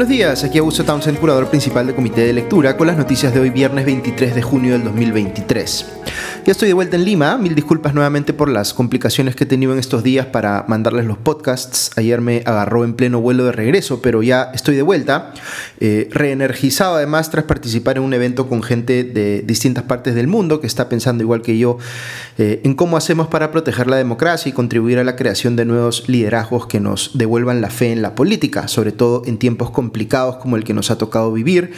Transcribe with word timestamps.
Buenos 0.00 0.16
días, 0.16 0.44
aquí 0.44 0.56
Augusto 0.56 0.82
Townsend, 0.82 1.18
curador 1.18 1.50
principal 1.50 1.84
del 1.84 1.94
Comité 1.94 2.22
de 2.22 2.32
Lectura, 2.32 2.74
con 2.74 2.86
las 2.86 2.96
noticias 2.96 3.34
de 3.34 3.40
hoy 3.40 3.50
viernes 3.50 3.84
23 3.84 4.34
de 4.34 4.40
junio 4.40 4.72
del 4.72 4.84
2023. 4.84 5.99
Ya 6.46 6.52
estoy 6.52 6.68
de 6.68 6.74
vuelta 6.74 6.96
en 6.96 7.04
Lima, 7.04 7.36
mil 7.36 7.54
disculpas 7.54 7.92
nuevamente 7.92 8.32
por 8.32 8.48
las 8.48 8.72
complicaciones 8.72 9.36
que 9.36 9.44
he 9.44 9.46
tenido 9.46 9.74
en 9.74 9.78
estos 9.78 10.02
días 10.02 10.24
para 10.24 10.64
mandarles 10.68 11.04
los 11.04 11.18
podcasts. 11.18 11.90
Ayer 11.96 12.22
me 12.22 12.42
agarró 12.46 12.84
en 12.84 12.94
pleno 12.94 13.20
vuelo 13.20 13.44
de 13.44 13.52
regreso, 13.52 14.00
pero 14.00 14.22
ya 14.22 14.50
estoy 14.54 14.74
de 14.74 14.80
vuelta, 14.80 15.34
eh, 15.80 16.08
reenergizado 16.10 16.94
además 16.94 17.30
tras 17.30 17.44
participar 17.44 17.98
en 17.98 18.04
un 18.04 18.14
evento 18.14 18.48
con 18.48 18.62
gente 18.62 19.04
de 19.04 19.42
distintas 19.42 19.84
partes 19.84 20.14
del 20.14 20.28
mundo 20.28 20.62
que 20.62 20.66
está 20.66 20.88
pensando 20.88 21.22
igual 21.22 21.42
que 21.42 21.58
yo 21.58 21.76
eh, 22.38 22.62
en 22.64 22.74
cómo 22.74 22.96
hacemos 22.96 23.28
para 23.28 23.52
proteger 23.52 23.86
la 23.86 23.96
democracia 23.96 24.48
y 24.48 24.52
contribuir 24.52 24.98
a 24.98 25.04
la 25.04 25.16
creación 25.16 25.56
de 25.56 25.66
nuevos 25.66 26.08
liderazgos 26.08 26.66
que 26.66 26.80
nos 26.80 27.10
devuelvan 27.18 27.60
la 27.60 27.68
fe 27.68 27.92
en 27.92 28.00
la 28.00 28.14
política, 28.14 28.66
sobre 28.66 28.92
todo 28.92 29.22
en 29.26 29.36
tiempos 29.36 29.70
complicados 29.70 30.36
como 30.36 30.56
el 30.56 30.64
que 30.64 30.72
nos 30.72 30.90
ha 30.90 30.96
tocado 30.96 31.32
vivir 31.32 31.72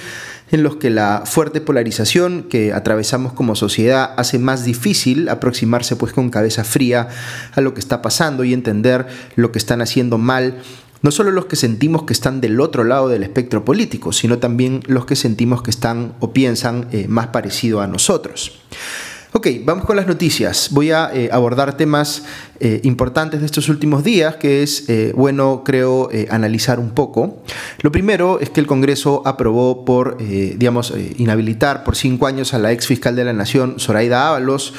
en 0.53 0.63
los 0.63 0.77
que 0.77 0.91
la 0.91 1.25
fuerte 1.25 1.61
polarización 1.61 2.45
que 2.45 2.73
atravesamos 2.73 3.33
como 3.33 3.57
sociedad 3.57 4.15
hace 4.17 4.39
más 4.39 4.65
difícil 4.65 5.29
aproximarse 5.29 5.97
pues 5.97 6.13
con 6.13 6.31
cabeza 6.31 6.63
fría 6.63 7.09
a 7.55 7.61
lo 7.61 7.75
que 7.75 7.81
está 7.81 8.03
pasando 8.03 8.45
y 8.45 8.53
entender 8.53 9.07
lo 9.35 9.51
que 9.51 9.59
están 9.59 9.81
haciendo 9.81 10.19
mal 10.19 10.59
no 11.01 11.11
solo 11.11 11.33
los 11.33 11.47
que 11.47 11.57
sentimos 11.57 12.05
que 12.05 12.13
están 12.13 12.41
del 12.41 12.61
otro 12.61 12.85
lado 12.85 13.09
del 13.09 13.25
espectro 13.25 13.65
político, 13.65 14.13
sino 14.13 14.39
también 14.39 14.83
los 14.87 15.05
que 15.05 15.17
sentimos 15.17 15.63
que 15.63 15.71
están 15.71 16.15
o 16.21 16.33
piensan 16.33 16.87
eh, 16.93 17.07
más 17.09 17.29
parecido 17.29 17.81
a 17.81 17.89
nosotros. 17.89 18.61
Ok, 19.35 19.49
vamos 19.65 19.87
con 19.87 19.97
las 19.97 20.07
noticias. 20.07 20.69
Voy 20.73 20.91
a 20.91 21.11
eh, 21.13 21.31
abordar 21.33 21.77
temas 21.77 22.25
eh, 22.65 22.81
importantes 22.85 23.41
de 23.41 23.47
estos 23.47 23.69
últimos 23.69 24.05
días 24.05 24.37
que 24.37 24.63
es 24.63 24.89
eh, 24.89 25.13
bueno, 25.17 25.63
creo, 25.65 26.09
analizar 26.31 26.79
un 26.79 26.91
poco. 26.91 27.43
Lo 27.81 27.91
primero 27.91 28.39
es 28.39 28.51
que 28.51 28.61
el 28.61 28.69
Congreso 28.69 29.23
aprobó 29.25 29.85
por, 29.85 30.17
digamos, 30.19 30.95
inhabilitar 31.19 31.83
por 31.83 31.97
cinco 31.97 32.29
años 32.29 32.55
a 32.55 32.61
la 32.61 32.71
ex 32.71 32.87
fiscal 32.87 33.17
de 33.17 33.25
la 33.25 33.33
Nación, 33.33 33.81
Zoraida 33.81 34.29
Ábalos, 34.29 34.75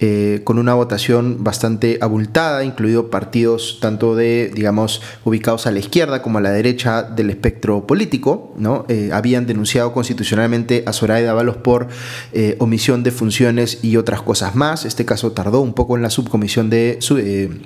eh, 0.00 0.42
con 0.44 0.60
una 0.60 0.74
votación 0.74 1.42
bastante 1.42 1.98
abultada, 2.00 2.62
incluido 2.62 3.10
partidos 3.10 3.78
tanto 3.80 4.14
de, 4.14 4.52
digamos, 4.54 5.02
ubicados 5.24 5.66
a 5.66 5.72
la 5.72 5.80
izquierda 5.80 6.22
como 6.22 6.38
a 6.38 6.40
la 6.40 6.52
derecha 6.52 7.02
del 7.02 7.30
espectro 7.30 7.84
político, 7.84 8.54
¿no? 8.56 8.86
Eh, 8.88 9.10
habían 9.12 9.46
denunciado 9.46 9.92
constitucionalmente 9.92 10.84
a 10.86 10.92
Zoraida 10.92 11.32
Ábalos 11.32 11.56
por 11.56 11.88
eh, 12.32 12.54
omisión 12.60 13.02
de 13.02 13.10
funciones 13.10 13.80
y 13.82 13.96
otras 13.96 14.22
cosas 14.22 14.54
más. 14.54 14.84
Este 14.84 15.04
caso 15.04 15.32
tardó 15.32 15.60
un 15.62 15.74
poco 15.74 15.96
en 15.96 16.02
la 16.02 16.10
subcomisión 16.10 16.70
de 16.70 16.98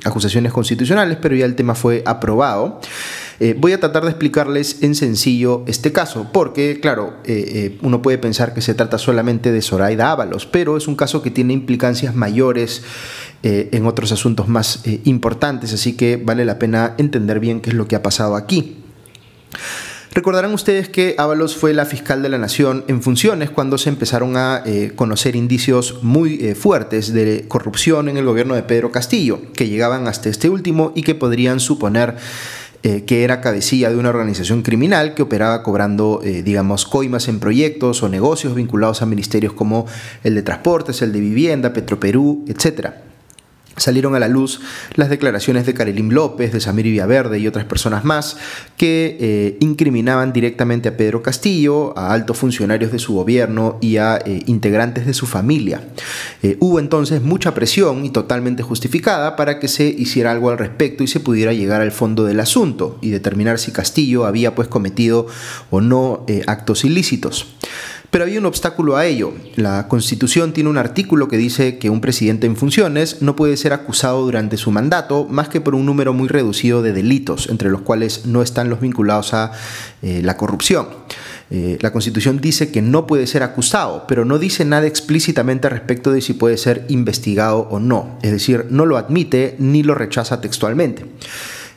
acusaciones 0.04 0.52
constitucionales, 0.52 1.18
pero 1.20 1.34
ya 1.34 1.44
el 1.44 1.54
tema 1.54 1.74
fue 1.74 2.02
aprobado. 2.06 2.80
Eh, 3.40 3.56
voy 3.58 3.72
a 3.72 3.80
tratar 3.80 4.04
de 4.04 4.10
explicarles 4.10 4.82
en 4.82 4.94
sencillo 4.94 5.64
este 5.66 5.90
caso, 5.90 6.28
porque, 6.32 6.78
claro, 6.80 7.14
eh, 7.24 7.44
eh, 7.46 7.78
uno 7.82 8.00
puede 8.00 8.18
pensar 8.18 8.54
que 8.54 8.60
se 8.60 8.74
trata 8.74 8.98
solamente 8.98 9.50
de 9.50 9.62
Zoraida 9.62 10.12
Ábalos, 10.12 10.46
pero 10.46 10.76
es 10.76 10.86
un 10.86 10.94
caso 10.94 11.22
que 11.22 11.30
tiene 11.30 11.52
implicancias 11.52 12.14
mayores 12.14 12.82
en 13.44 13.86
otros 13.86 14.12
asuntos 14.12 14.46
más 14.46 14.82
importantes, 15.02 15.72
así 15.72 15.94
que 15.94 16.16
vale 16.16 16.44
la 16.44 16.60
pena 16.60 16.94
entender 16.96 17.40
bien 17.40 17.60
qué 17.60 17.70
es 17.70 17.74
lo 17.74 17.88
que 17.88 17.96
ha 17.96 18.02
pasado 18.02 18.36
aquí. 18.36 18.76
Recordarán 20.14 20.52
ustedes 20.52 20.88
que 20.88 21.14
Ábalos 21.18 21.56
fue 21.56 21.72
la 21.72 21.86
fiscal 21.86 22.22
de 22.22 22.28
la 22.28 22.38
nación 22.38 22.84
en 22.86 23.02
funciones 23.02 23.50
cuando 23.50 23.78
se 23.78 23.88
empezaron 23.88 24.36
a 24.36 24.62
conocer 24.94 25.36
indicios 25.36 26.02
muy 26.02 26.54
fuertes 26.54 27.14
de 27.14 27.46
corrupción 27.48 28.10
en 28.10 28.18
el 28.18 28.26
gobierno 28.26 28.54
de 28.54 28.62
Pedro 28.62 28.92
Castillo, 28.92 29.40
que 29.54 29.68
llegaban 29.68 30.06
hasta 30.06 30.28
este 30.28 30.50
último 30.50 30.92
y 30.94 31.02
que 31.02 31.14
podrían 31.14 31.60
suponer 31.60 32.16
eh, 32.84 33.04
que 33.04 33.22
era 33.22 33.40
cabecilla 33.40 33.90
de 33.90 33.96
una 33.96 34.08
organización 34.08 34.62
criminal 34.62 35.14
que 35.14 35.22
operaba 35.22 35.62
cobrando, 35.62 36.20
eh, 36.24 36.42
digamos, 36.42 36.84
coimas 36.84 37.28
en 37.28 37.38
proyectos 37.38 38.02
o 38.02 38.08
negocios 38.08 38.56
vinculados 38.56 39.02
a 39.02 39.06
ministerios 39.06 39.52
como 39.52 39.86
el 40.24 40.34
de 40.34 40.42
Transportes, 40.42 41.00
el 41.00 41.12
de 41.12 41.20
Vivienda, 41.20 41.72
Petroperú, 41.72 42.44
etcétera 42.48 43.11
salieron 43.76 44.14
a 44.14 44.18
la 44.18 44.28
luz 44.28 44.60
las 44.94 45.10
declaraciones 45.10 45.66
de 45.66 45.74
Karelim 45.74 46.10
López, 46.10 46.52
de 46.52 46.60
Samir 46.60 46.84
Villaverde 46.86 47.38
y 47.38 47.46
otras 47.46 47.64
personas 47.64 48.04
más 48.04 48.36
que 48.76 49.16
eh, 49.20 49.56
incriminaban 49.60 50.32
directamente 50.32 50.88
a 50.88 50.96
Pedro 50.96 51.22
Castillo, 51.22 51.96
a 51.96 52.12
altos 52.12 52.38
funcionarios 52.38 52.92
de 52.92 52.98
su 52.98 53.14
gobierno 53.14 53.78
y 53.80 53.96
a 53.96 54.16
eh, 54.24 54.42
integrantes 54.46 55.06
de 55.06 55.14
su 55.14 55.26
familia. 55.26 55.82
Eh, 56.42 56.56
hubo 56.60 56.78
entonces 56.78 57.22
mucha 57.22 57.54
presión 57.54 58.04
y 58.04 58.10
totalmente 58.10 58.62
justificada 58.62 59.36
para 59.36 59.58
que 59.58 59.68
se 59.68 59.84
hiciera 59.84 60.32
algo 60.32 60.50
al 60.50 60.58
respecto 60.58 61.02
y 61.02 61.06
se 61.06 61.20
pudiera 61.20 61.52
llegar 61.52 61.80
al 61.80 61.92
fondo 61.92 62.24
del 62.24 62.40
asunto 62.40 62.98
y 63.00 63.10
determinar 63.10 63.58
si 63.58 63.72
Castillo 63.72 64.26
había 64.26 64.54
pues 64.54 64.68
cometido 64.68 65.26
o 65.70 65.80
no 65.80 66.26
actos 66.46 66.84
ilícitos. 66.84 67.46
Pero 68.12 68.24
había 68.24 68.40
un 68.40 68.44
obstáculo 68.44 68.98
a 68.98 69.06
ello. 69.06 69.32
La 69.56 69.88
Constitución 69.88 70.52
tiene 70.52 70.68
un 70.68 70.76
artículo 70.76 71.28
que 71.28 71.38
dice 71.38 71.78
que 71.78 71.88
un 71.88 72.02
presidente 72.02 72.46
en 72.46 72.56
funciones 72.56 73.22
no 73.22 73.36
puede 73.36 73.56
ser 73.56 73.72
acusado 73.72 74.20
durante 74.20 74.58
su 74.58 74.70
mandato 74.70 75.24
más 75.30 75.48
que 75.48 75.62
por 75.62 75.74
un 75.74 75.86
número 75.86 76.12
muy 76.12 76.28
reducido 76.28 76.82
de 76.82 76.92
delitos, 76.92 77.48
entre 77.48 77.70
los 77.70 77.80
cuales 77.80 78.26
no 78.26 78.42
están 78.42 78.68
los 78.68 78.82
vinculados 78.82 79.32
a 79.32 79.52
eh, 80.02 80.20
la 80.22 80.36
corrupción. 80.36 80.88
Eh, 81.50 81.78
la 81.80 81.90
Constitución 81.90 82.38
dice 82.38 82.70
que 82.70 82.82
no 82.82 83.06
puede 83.06 83.26
ser 83.26 83.42
acusado, 83.42 84.04
pero 84.06 84.26
no 84.26 84.38
dice 84.38 84.66
nada 84.66 84.86
explícitamente 84.86 85.70
respecto 85.70 86.12
de 86.12 86.20
si 86.20 86.34
puede 86.34 86.58
ser 86.58 86.84
investigado 86.90 87.60
o 87.70 87.80
no. 87.80 88.18
Es 88.20 88.30
decir, 88.30 88.66
no 88.68 88.84
lo 88.84 88.98
admite 88.98 89.56
ni 89.58 89.82
lo 89.82 89.94
rechaza 89.94 90.42
textualmente. 90.42 91.06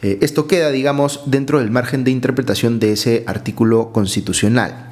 Eh, 0.01 0.19
esto 0.21 0.47
queda, 0.47 0.71
digamos, 0.71 1.21
dentro 1.25 1.59
del 1.59 1.71
margen 1.71 2.03
de 2.03 2.11
interpretación 2.11 2.79
de 2.79 2.93
ese 2.93 3.23
artículo 3.27 3.91
constitucional. 3.91 4.87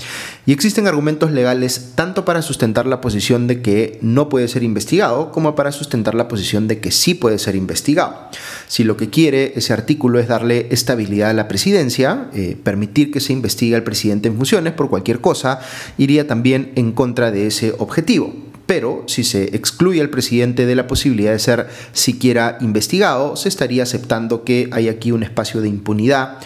Y 0.45 0.51
existen 0.51 0.87
argumentos 0.87 1.31
legales 1.31 1.91
tanto 1.95 2.25
para 2.25 2.41
sustentar 2.41 2.85
la 2.85 2.99
posición 2.99 3.47
de 3.47 3.61
que 3.61 3.97
no 4.01 4.27
puede 4.27 4.47
ser 4.47 4.63
investigado 4.63 5.31
como 5.31 5.55
para 5.55 5.71
sustentar 5.71 6.15
la 6.15 6.27
posición 6.27 6.67
de 6.67 6.79
que 6.79 6.91
sí 6.91 7.13
puede 7.13 7.39
ser 7.39 7.55
investigado. 7.55 8.29
Si 8.67 8.83
lo 8.83 8.97
que 8.97 9.09
quiere 9.09 9.53
ese 9.55 9.71
artículo 9.71 10.19
es 10.19 10.27
darle 10.27 10.67
estabilidad 10.71 11.29
a 11.29 11.33
la 11.33 11.47
presidencia, 11.47 12.29
eh, 12.33 12.57
permitir 12.61 13.11
que 13.11 13.21
se 13.21 13.31
investigue 13.31 13.75
al 13.75 13.83
presidente 13.83 14.27
en 14.27 14.35
funciones 14.35 14.73
por 14.73 14.89
cualquier 14.89 15.21
cosa, 15.21 15.59
iría 15.97 16.27
también 16.27 16.73
en 16.75 16.91
contra 16.91 17.31
de 17.31 17.47
ese 17.47 17.73
objetivo 17.77 18.42
pero 18.73 19.03
si 19.05 19.23
se 19.23 19.55
excluye 19.55 20.01
al 20.01 20.09
presidente 20.09 20.65
de 20.65 20.73
la 20.73 20.87
posibilidad 20.87 21.31
de 21.31 21.37
ser 21.37 21.67
siquiera 21.91 22.57
investigado, 22.59 23.35
se 23.35 23.47
estaría 23.47 23.83
aceptando 23.83 24.43
que 24.43 24.67
hay 24.71 24.89
aquí 24.89 25.11
un 25.11 25.21
espacio 25.21 25.61
de 25.61 25.69
impunidad 25.69 26.39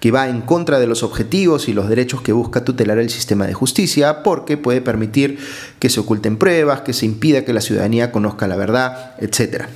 que 0.00 0.10
va 0.10 0.28
en 0.28 0.40
contra 0.40 0.80
de 0.80 0.88
los 0.88 1.04
objetivos 1.04 1.68
y 1.68 1.72
los 1.72 1.88
derechos 1.88 2.20
que 2.20 2.32
busca 2.32 2.64
tutelar 2.64 2.98
el 2.98 3.10
sistema 3.10 3.46
de 3.46 3.54
justicia, 3.54 4.24
porque 4.24 4.56
puede 4.56 4.80
permitir 4.80 5.38
que 5.78 5.88
se 5.88 6.00
oculten 6.00 6.36
pruebas, 6.36 6.80
que 6.80 6.92
se 6.92 7.06
impida 7.06 7.44
que 7.44 7.52
la 7.52 7.60
ciudadanía 7.60 8.10
conozca 8.10 8.48
la 8.48 8.56
verdad, 8.56 9.14
etc. 9.20 9.66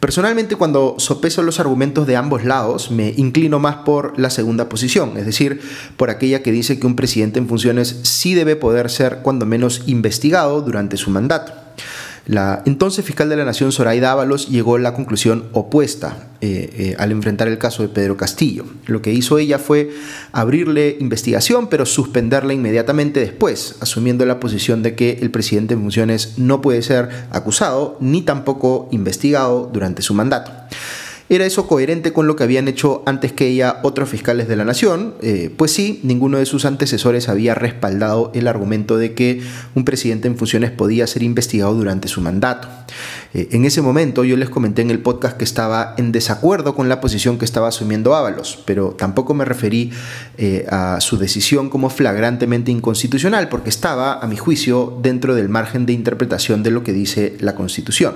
Personalmente, 0.00 0.56
cuando 0.56 0.96
sopeso 0.98 1.42
los 1.42 1.58
argumentos 1.58 2.06
de 2.06 2.16
ambos 2.16 2.44
lados, 2.44 2.90
me 2.90 3.14
inclino 3.16 3.58
más 3.58 3.76
por 3.76 4.18
la 4.18 4.30
segunda 4.30 4.68
posición, 4.68 5.16
es 5.16 5.24
decir, 5.24 5.60
por 5.96 6.10
aquella 6.10 6.42
que 6.42 6.52
dice 6.52 6.78
que 6.78 6.86
un 6.86 6.96
presidente 6.96 7.38
en 7.38 7.48
funciones 7.48 8.00
sí 8.02 8.34
debe 8.34 8.56
poder 8.56 8.90
ser 8.90 9.20
cuando 9.22 9.46
menos 9.46 9.82
investigado 9.86 10.60
durante 10.60 10.96
su 10.96 11.10
mandato. 11.10 11.65
La 12.26 12.62
entonces 12.66 13.04
fiscal 13.04 13.28
de 13.28 13.36
la 13.36 13.44
Nación, 13.44 13.70
Zoraida 13.70 14.10
Ábalos, 14.10 14.48
llegó 14.48 14.74
a 14.74 14.78
la 14.80 14.94
conclusión 14.94 15.44
opuesta 15.52 16.26
eh, 16.40 16.70
eh, 16.76 16.96
al 16.98 17.12
enfrentar 17.12 17.46
el 17.46 17.56
caso 17.56 17.82
de 17.82 17.88
Pedro 17.88 18.16
Castillo. 18.16 18.64
Lo 18.86 19.00
que 19.00 19.12
hizo 19.12 19.38
ella 19.38 19.60
fue 19.60 19.90
abrirle 20.32 20.96
investigación, 20.98 21.68
pero 21.68 21.86
suspenderla 21.86 22.52
inmediatamente 22.52 23.20
después, 23.20 23.76
asumiendo 23.80 24.26
la 24.26 24.40
posición 24.40 24.82
de 24.82 24.96
que 24.96 25.18
el 25.22 25.30
presidente 25.30 25.74
en 25.74 25.82
funciones 25.82 26.34
no 26.36 26.60
puede 26.60 26.82
ser 26.82 27.08
acusado 27.30 27.96
ni 28.00 28.22
tampoco 28.22 28.88
investigado 28.90 29.70
durante 29.72 30.02
su 30.02 30.12
mandato. 30.12 30.50
¿Era 31.28 31.44
eso 31.44 31.66
coherente 31.66 32.12
con 32.12 32.28
lo 32.28 32.36
que 32.36 32.44
habían 32.44 32.68
hecho 32.68 33.02
antes 33.04 33.32
que 33.32 33.48
ella 33.48 33.80
otros 33.82 34.08
fiscales 34.08 34.46
de 34.46 34.54
la 34.54 34.64
nación? 34.64 35.14
Eh, 35.22 35.52
pues 35.56 35.72
sí, 35.72 35.98
ninguno 36.04 36.38
de 36.38 36.46
sus 36.46 36.64
antecesores 36.64 37.28
había 37.28 37.52
respaldado 37.52 38.30
el 38.32 38.46
argumento 38.46 38.96
de 38.96 39.14
que 39.14 39.42
un 39.74 39.84
presidente 39.84 40.28
en 40.28 40.36
funciones 40.36 40.70
podía 40.70 41.04
ser 41.08 41.24
investigado 41.24 41.74
durante 41.74 42.06
su 42.06 42.20
mandato. 42.20 42.68
Eh, 43.34 43.48
en 43.50 43.64
ese 43.64 43.82
momento 43.82 44.22
yo 44.22 44.36
les 44.36 44.48
comenté 44.48 44.82
en 44.82 44.90
el 44.92 45.00
podcast 45.00 45.36
que 45.36 45.42
estaba 45.42 45.94
en 45.98 46.12
desacuerdo 46.12 46.76
con 46.76 46.88
la 46.88 47.00
posición 47.00 47.38
que 47.38 47.44
estaba 47.44 47.66
asumiendo 47.66 48.14
Ábalos, 48.14 48.62
pero 48.64 48.90
tampoco 48.90 49.34
me 49.34 49.44
referí 49.44 49.90
eh, 50.38 50.64
a 50.70 51.00
su 51.00 51.18
decisión 51.18 51.70
como 51.70 51.90
flagrantemente 51.90 52.70
inconstitucional, 52.70 53.48
porque 53.48 53.70
estaba, 53.70 54.20
a 54.20 54.28
mi 54.28 54.36
juicio, 54.36 54.96
dentro 55.02 55.34
del 55.34 55.48
margen 55.48 55.86
de 55.86 55.92
interpretación 55.92 56.62
de 56.62 56.70
lo 56.70 56.84
que 56.84 56.92
dice 56.92 57.34
la 57.40 57.56
Constitución. 57.56 58.14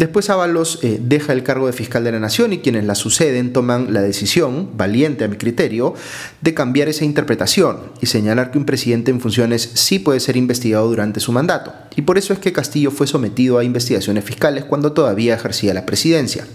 Después 0.00 0.30
Ábalos 0.30 0.78
eh, 0.80 0.98
deja 0.98 1.34
el 1.34 1.42
cargo 1.42 1.66
de 1.66 1.74
fiscal 1.74 2.02
de 2.04 2.12
la 2.12 2.18
nación 2.18 2.54
y 2.54 2.60
quienes 2.60 2.86
la 2.86 2.94
suceden 2.94 3.52
toman 3.52 3.92
la 3.92 4.00
decisión, 4.00 4.70
valiente 4.74 5.24
a 5.24 5.28
mi 5.28 5.36
criterio, 5.36 5.92
de 6.40 6.54
cambiar 6.54 6.88
esa 6.88 7.04
interpretación 7.04 7.76
y 8.00 8.06
señalar 8.06 8.50
que 8.50 8.56
un 8.56 8.64
presidente 8.64 9.10
en 9.10 9.20
funciones 9.20 9.72
sí 9.74 9.98
puede 9.98 10.20
ser 10.20 10.38
investigado 10.38 10.88
durante 10.88 11.20
su 11.20 11.32
mandato. 11.32 11.74
Y 11.96 12.00
por 12.00 12.16
eso 12.16 12.32
es 12.32 12.38
que 12.38 12.54
Castillo 12.54 12.90
fue 12.90 13.06
sometido 13.06 13.58
a 13.58 13.64
investigaciones 13.64 14.24
fiscales 14.24 14.64
cuando 14.64 14.92
todavía 14.92 15.34
ejercía 15.34 15.74
la 15.74 15.84
presidencia. 15.84 16.46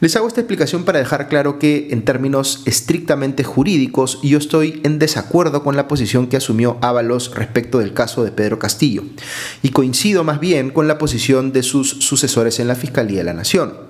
Les 0.00 0.16
hago 0.16 0.26
esta 0.26 0.40
explicación 0.40 0.84
para 0.84 0.98
dejar 0.98 1.28
claro 1.28 1.58
que 1.58 1.88
en 1.90 2.04
términos 2.04 2.62
estrictamente 2.66 3.44
jurídicos 3.44 4.18
yo 4.22 4.38
estoy 4.38 4.80
en 4.84 4.98
desacuerdo 4.98 5.62
con 5.62 5.76
la 5.76 5.86
posición 5.86 6.26
que 6.26 6.36
asumió 6.36 6.78
Ábalos 6.80 7.34
respecto 7.34 7.78
del 7.78 7.94
caso 7.94 8.24
de 8.24 8.32
Pedro 8.32 8.58
Castillo 8.58 9.04
y 9.62 9.70
coincido 9.70 10.24
más 10.24 10.40
bien 10.40 10.70
con 10.70 10.88
la 10.88 10.98
posición 10.98 11.52
de 11.52 11.62
sus 11.62 11.90
sucesores 11.90 12.58
en 12.58 12.68
la 12.68 12.74
Fiscalía 12.74 13.18
de 13.18 13.24
la 13.24 13.34
Nación. 13.34 13.83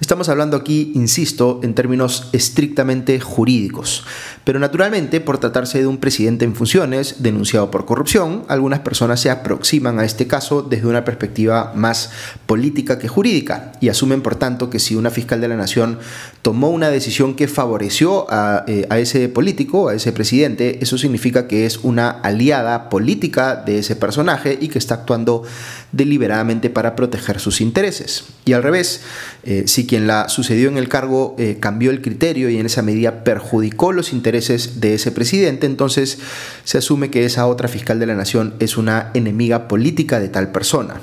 Estamos 0.00 0.28
hablando 0.28 0.56
aquí, 0.56 0.92
insisto, 0.94 1.58
en 1.64 1.74
términos 1.74 2.28
estrictamente 2.32 3.18
jurídicos. 3.18 4.04
Pero 4.44 4.60
naturalmente, 4.60 5.20
por 5.20 5.38
tratarse 5.38 5.80
de 5.80 5.88
un 5.88 5.98
presidente 5.98 6.44
en 6.44 6.54
funciones 6.54 7.16
denunciado 7.18 7.72
por 7.72 7.84
corrupción, 7.84 8.44
algunas 8.46 8.78
personas 8.78 9.18
se 9.18 9.28
aproximan 9.28 9.98
a 9.98 10.04
este 10.04 10.28
caso 10.28 10.62
desde 10.62 10.86
una 10.86 11.04
perspectiva 11.04 11.72
más 11.74 12.10
política 12.46 13.00
que 13.00 13.08
jurídica 13.08 13.72
y 13.80 13.88
asumen, 13.88 14.22
por 14.22 14.36
tanto, 14.36 14.70
que 14.70 14.78
si 14.78 14.94
una 14.94 15.10
fiscal 15.10 15.40
de 15.40 15.48
la 15.48 15.56
nación 15.56 15.98
tomó 16.42 16.70
una 16.70 16.90
decisión 16.90 17.34
que 17.34 17.48
favoreció 17.48 18.26
a, 18.30 18.64
eh, 18.68 18.86
ese 18.90 19.28
político, 19.28 19.88
a 19.88 19.94
ese 19.94 20.12
presidente, 20.12 20.78
eso 20.80 20.96
significa 20.96 21.48
que 21.48 21.66
es 21.66 21.78
una 21.78 22.08
aliada 22.08 22.88
política 22.88 23.56
de 23.56 23.80
ese 23.80 23.96
personaje 23.96 24.56
y 24.60 24.68
que 24.68 24.78
está 24.78 24.94
actuando 24.94 25.42
deliberadamente 25.90 26.70
para 26.70 26.94
proteger 26.94 27.40
sus 27.40 27.60
intereses. 27.60 28.26
Y 28.44 28.52
al 28.52 28.62
revés, 28.62 29.02
eh, 29.42 29.64
si 29.66 29.87
quien 29.88 30.06
la 30.06 30.28
sucedió 30.28 30.68
en 30.68 30.76
el 30.76 30.88
cargo 30.88 31.34
eh, 31.38 31.56
cambió 31.58 31.90
el 31.90 32.00
criterio 32.00 32.48
y 32.48 32.58
en 32.58 32.66
esa 32.66 32.82
medida 32.82 33.24
perjudicó 33.24 33.92
los 33.92 34.12
intereses 34.12 34.80
de 34.80 34.94
ese 34.94 35.10
presidente, 35.10 35.66
entonces 35.66 36.20
se 36.62 36.78
asume 36.78 37.10
que 37.10 37.24
esa 37.24 37.48
otra 37.48 37.66
fiscal 37.66 37.98
de 37.98 38.06
la 38.06 38.14
nación 38.14 38.54
es 38.60 38.76
una 38.76 39.10
enemiga 39.14 39.66
política 39.66 40.20
de 40.20 40.28
tal 40.28 40.52
persona. 40.52 41.00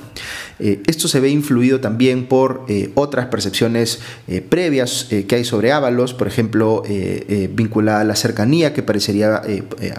Eh, 0.59 0.81
esto 0.87 1.07
se 1.07 1.19
ve 1.19 1.29
influido 1.29 1.79
también 1.79 2.27
por 2.27 2.65
otras 2.95 3.27
percepciones 3.27 3.99
previas 4.49 5.07
que 5.27 5.35
hay 5.35 5.43
sobre 5.43 5.71
Ábalos, 5.71 6.13
por 6.13 6.27
ejemplo, 6.27 6.83
vinculada 7.51 8.01
a 8.01 8.03
la 8.03 8.15
cercanía 8.15 8.73
que 8.73 8.83
parecería 8.83 9.41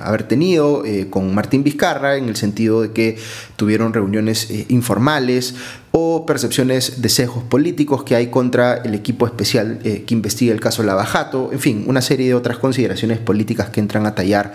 haber 0.00 0.22
tenido 0.24 0.82
con 1.10 1.34
Martín 1.34 1.62
Vizcarra, 1.62 2.16
en 2.16 2.28
el 2.28 2.36
sentido 2.36 2.82
de 2.82 2.92
que 2.92 3.16
tuvieron 3.56 3.92
reuniones 3.92 4.48
informales 4.68 5.54
o 5.98 6.26
percepciones 6.26 7.00
de 7.00 7.08
sesgos 7.08 7.42
políticos 7.44 8.04
que 8.04 8.14
hay 8.14 8.26
contra 8.26 8.74
el 8.74 8.94
equipo 8.94 9.24
especial 9.24 9.78
eh, 9.82 10.04
que 10.06 10.12
investiga 10.12 10.52
el 10.52 10.60
caso 10.60 10.82
Lavajato, 10.82 11.50
en 11.52 11.58
fin, 11.58 11.84
una 11.86 12.02
serie 12.02 12.26
de 12.26 12.34
otras 12.34 12.58
consideraciones 12.58 13.18
políticas 13.18 13.70
que 13.70 13.80
entran 13.80 14.04
a 14.04 14.14
tallar 14.14 14.52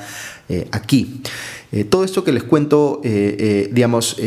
eh, 0.52 0.68
aquí. 0.74 1.22
Eh, 1.72 1.86
todo 1.86 2.04
esto 2.04 2.26
que 2.26 2.34
les 2.34 2.44
cuento, 2.44 3.00
eh, 3.06 3.70
digamos, 3.72 4.18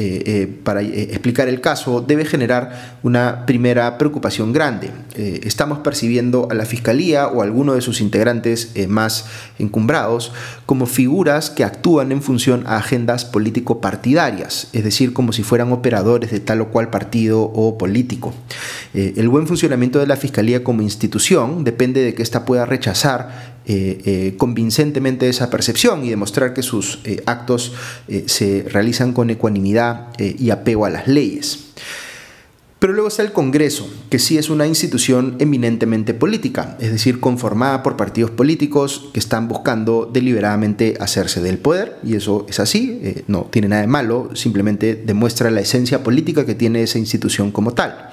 para 0.62 0.80
explicar 0.80 1.48
el 1.48 1.60
caso, 1.60 2.00
debe 2.00 2.24
generar 2.24 2.98
una 3.02 3.44
primera 3.44 3.98
preocupación 3.98 4.54
grande. 4.54 4.90
estamos 5.14 5.80
percibiendo 5.80 6.48
a 6.50 6.54
la 6.54 6.64
Fiscalía 6.64 7.28
o 7.28 7.42
a 7.42 7.44
alguno 7.44 7.74
de 7.74 7.82
sus 7.82 8.00
integrantes 8.00 8.72
más 8.88 9.26
encumbrados 9.58 10.32
como 10.64 10.86
figuras 10.86 11.50
que 11.50 11.64
actúan 11.64 12.12
en 12.12 12.22
función 12.22 12.64
a 12.66 12.78
agendas 12.78 13.26
político-partidarias, 13.26 14.68
es 14.72 14.82
decir, 14.82 15.12
como 15.12 15.34
si 15.34 15.42
fueran 15.42 15.70
operadores 15.70 16.30
de 16.30 16.40
tal 16.40 16.62
o 16.62 16.68
cual 16.70 16.88
partido 16.88 17.42
o 17.42 17.76
político. 17.76 18.32
el 18.94 19.28
buen 19.28 19.46
funcionamiento 19.46 19.98
de 19.98 20.06
la 20.06 20.16
Fiscalía 20.16 20.64
como 20.64 20.80
institución 20.80 21.62
depende 21.62 22.02
de 22.02 22.14
que 22.14 22.22
ésta 22.22 22.46
pueda 22.46 22.64
rechazar 22.64 23.53
eh, 23.66 24.02
eh, 24.04 24.34
convincentemente 24.36 25.26
esa 25.26 25.48
percepción 25.48 26.04
y 26.04 26.10
demostrar 26.10 26.52
que 26.52 26.62
sus 26.62 27.00
eh, 27.04 27.22
actos 27.24 27.72
se 28.26 28.66
realizan 28.68 29.14
con 29.14 29.30
ecuanimidad 29.30 30.08
y 30.18 30.50
apego 30.50 30.84
a 30.84 30.90
las 30.90 31.08
leyes. 31.08 31.70
Pero 32.78 32.92
luego 32.92 33.08
está 33.08 33.22
el 33.22 33.32
Congreso, 33.32 33.88
que 34.10 34.18
sí 34.18 34.36
es 34.36 34.50
una 34.50 34.66
institución 34.66 35.36
eminentemente 35.38 36.12
política, 36.12 36.76
es 36.78 36.92
decir, 36.92 37.18
conformada 37.18 37.82
por 37.82 37.96
partidos 37.96 38.30
políticos 38.30 39.08
que 39.14 39.20
están 39.20 39.48
buscando 39.48 40.10
deliberadamente 40.12 40.94
hacerse 41.00 41.40
del 41.40 41.56
poder, 41.56 41.96
y 42.04 42.16
eso 42.16 42.44
es 42.46 42.60
así, 42.60 43.00
no 43.26 43.48
tiene 43.50 43.68
nada 43.68 43.80
de 43.80 43.88
malo, 43.88 44.28
simplemente 44.34 44.94
demuestra 44.94 45.50
la 45.50 45.62
esencia 45.62 46.02
política 46.02 46.44
que 46.44 46.54
tiene 46.54 46.82
esa 46.82 46.98
institución 46.98 47.52
como 47.52 47.72
tal. 47.72 48.10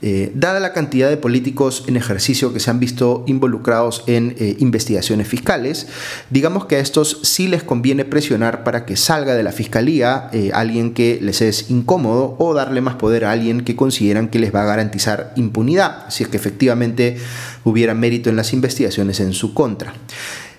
Eh, 0.00 0.30
dada 0.34 0.60
la 0.60 0.72
cantidad 0.72 1.08
de 1.08 1.16
políticos 1.16 1.84
en 1.88 1.96
ejercicio 1.96 2.52
que 2.52 2.60
se 2.60 2.70
han 2.70 2.78
visto 2.78 3.24
involucrados 3.26 4.04
en 4.06 4.36
eh, 4.38 4.56
investigaciones 4.60 5.26
fiscales, 5.26 5.88
digamos 6.30 6.66
que 6.66 6.76
a 6.76 6.78
estos 6.78 7.20
sí 7.22 7.48
les 7.48 7.64
conviene 7.64 8.04
presionar 8.04 8.62
para 8.62 8.86
que 8.86 8.96
salga 8.96 9.34
de 9.34 9.42
la 9.42 9.50
fiscalía 9.50 10.30
eh, 10.32 10.50
alguien 10.54 10.94
que 10.94 11.18
les 11.20 11.42
es 11.42 11.70
incómodo 11.70 12.36
o 12.38 12.54
darle 12.54 12.80
más 12.80 12.94
poder 12.94 13.24
a 13.24 13.32
alguien 13.32 13.62
que 13.62 13.74
consideran 13.74 14.28
que 14.28 14.38
les 14.38 14.54
va 14.54 14.62
a 14.62 14.66
garantizar 14.66 15.32
impunidad, 15.36 16.08
si 16.10 16.22
es 16.22 16.28
que 16.28 16.36
efectivamente 16.36 17.16
hubiera 17.64 17.94
mérito 17.94 18.30
en 18.30 18.36
las 18.36 18.52
investigaciones 18.52 19.18
en 19.20 19.32
su 19.32 19.52
contra. 19.52 19.94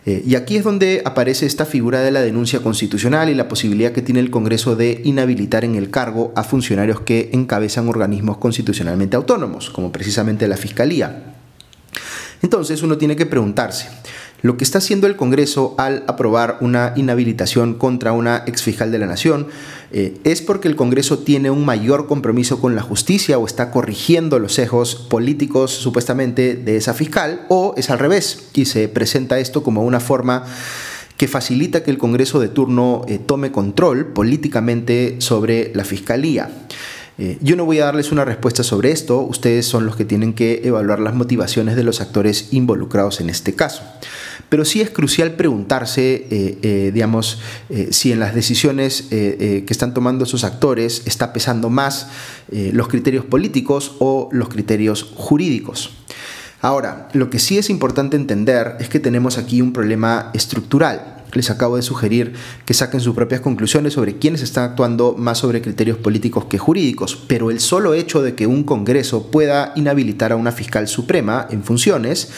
Eh, 0.06 0.24
y 0.26 0.36
aquí 0.36 0.58
es 0.58 0.64
donde 0.64 1.02
aparece 1.06 1.46
esta 1.46 1.66
figura 1.66 2.02
de 2.02 2.12
la 2.12 2.22
denuncia 2.22 2.62
constitucional 2.62 3.30
y 3.30 3.36
la 3.36 3.48
posibilidad 3.48 3.92
que 3.92 4.02
tiene 4.02 4.20
el 4.20 4.32
Congreso 4.32 4.76
de 4.76 5.02
inhabilitar 5.04 5.66
en 5.66 5.76
el 5.76 5.90
cargo 5.90 6.32
a 6.36 6.44
funcionarios 6.44 7.02
que 7.02 7.30
encabezan 7.34 7.88
organismos 7.90 8.38
constitucionalmente 8.38 9.18
autónomos, 9.18 9.70
como 9.70 9.92
precisamente 9.92 10.48
la 10.48 10.58
Fiscalía. 10.58 11.36
Entonces 12.42 12.82
uno 12.84 12.98
tiene 12.98 13.16
que 13.16 13.26
preguntarse, 13.26 13.90
lo 14.42 14.58
que 14.58 14.64
está 14.64 14.78
haciendo 14.78 15.08
el 15.08 15.16
Congreso 15.16 15.76
al 15.78 16.04
aprobar 16.08 16.58
una 16.62 16.94
inhabilitación 16.96 17.74
contra 17.74 18.14
una 18.14 18.44
exfijal 18.46 18.92
de 18.92 19.00
la 19.00 19.06
Nación 19.06 19.48
eh, 19.92 20.18
es 20.24 20.42
porque 20.42 20.68
el 20.68 20.76
Congreso 20.76 21.20
tiene 21.20 21.50
un 21.50 21.66
mayor 21.66 22.08
compromiso 22.08 22.62
con 22.62 22.76
la 22.76 22.82
justicia 22.82 23.38
o 23.38 23.46
está 23.46 23.72
corrigiendo 23.72 24.40
los 24.40 24.54
sesgos 24.54 24.96
políticos 24.96 25.72
supuestamente 25.72 26.56
de 26.56 26.78
esa 26.78 26.94
fiscal 26.94 27.46
o 27.50 27.74
es 27.76 27.90
al 27.90 28.00
revés 28.00 28.50
y 28.54 28.66
se 28.66 28.88
presenta 28.88 29.40
esto 29.40 29.64
como 29.64 29.84
una 29.84 30.00
forma 30.00 30.46
que 31.18 31.28
facilita 31.28 31.84
que 31.84 31.92
el 31.92 31.98
Congreso 31.98 32.40
de 32.40 32.48
turno 32.48 33.02
eh, 33.10 33.20
tome 33.20 33.52
control 33.52 34.14
políticamente 34.14 35.18
sobre 35.20 35.74
la 35.76 35.84
Fiscalía. 35.84 36.50
Eh, 37.22 37.38
yo 37.42 37.58
no 37.58 37.66
voy 37.66 37.80
a 37.80 37.86
darles 37.86 38.14
una 38.14 38.24
respuesta 38.24 38.64
sobre 38.64 38.92
esto, 38.92 39.20
ustedes 39.20 39.66
son 39.66 39.86
los 39.86 39.98
que 39.98 40.06
tienen 40.06 40.32
que 40.32 40.62
evaluar 40.64 41.02
las 41.02 41.14
motivaciones 41.14 41.76
de 41.76 41.84
los 41.84 42.00
actores 42.00 42.48
involucrados 42.52 43.20
en 43.20 43.30
este 43.30 43.56
caso. 43.56 43.84
Pero 44.48 44.64
sí 44.64 44.80
es 44.80 44.90
crucial 44.90 45.34
preguntarse, 45.34 46.28
eh, 46.32 46.58
eh, 46.62 46.92
digamos, 46.94 47.40
si 47.92 48.14
en 48.14 48.22
las 48.22 48.34
decisiones 48.34 49.04
que 49.10 49.66
están 49.68 49.94
tomando 49.94 50.24
esos 50.24 50.44
actores 50.44 51.04
está 51.06 51.34
pesando 51.34 51.70
más 51.70 52.08
los 52.50 52.88
criterios 52.88 53.26
políticos 53.26 53.96
o 54.00 54.30
los 54.32 54.50
criterios 54.50 55.04
jurídicos. 55.16 55.92
Ahora, 56.62 57.10
lo 57.14 57.30
que 57.30 57.38
sí 57.38 57.58
es 57.58 57.70
importante 57.70 58.16
entender 58.16 58.76
es 58.80 58.90
que 58.90 59.00
tenemos 59.00 59.38
aquí 59.38 59.62
un 59.62 59.72
problema 59.72 60.32
estructural 60.34 61.19
les 61.34 61.50
acabo 61.50 61.76
de 61.76 61.82
sugerir 61.82 62.34
que 62.66 62.74
saquen 62.74 63.00
sus 63.00 63.16
propias 63.16 63.42
conclusiones 63.42 63.94
sobre 63.94 64.18
quiénes 64.18 64.42
están 64.42 64.64
actuando 64.64 65.16
más 65.18 65.38
sobre 65.38 65.62
criterios 65.62 65.98
políticos 65.98 66.46
que 66.46 66.58
jurídicos, 66.58 67.18
pero 67.28 67.52
el 67.52 67.60
solo 67.60 67.94
hecho 67.94 68.22
de 68.22 68.36
que 68.36 68.48
un 68.48 68.64
Congreso 68.64 69.32
pueda 69.32 69.74
inhabilitar 69.76 70.32
a 70.32 70.36
una 70.36 70.52
fiscal 70.52 70.88
suprema 70.88 71.48
en 71.50 71.64
funciones 71.64 72.30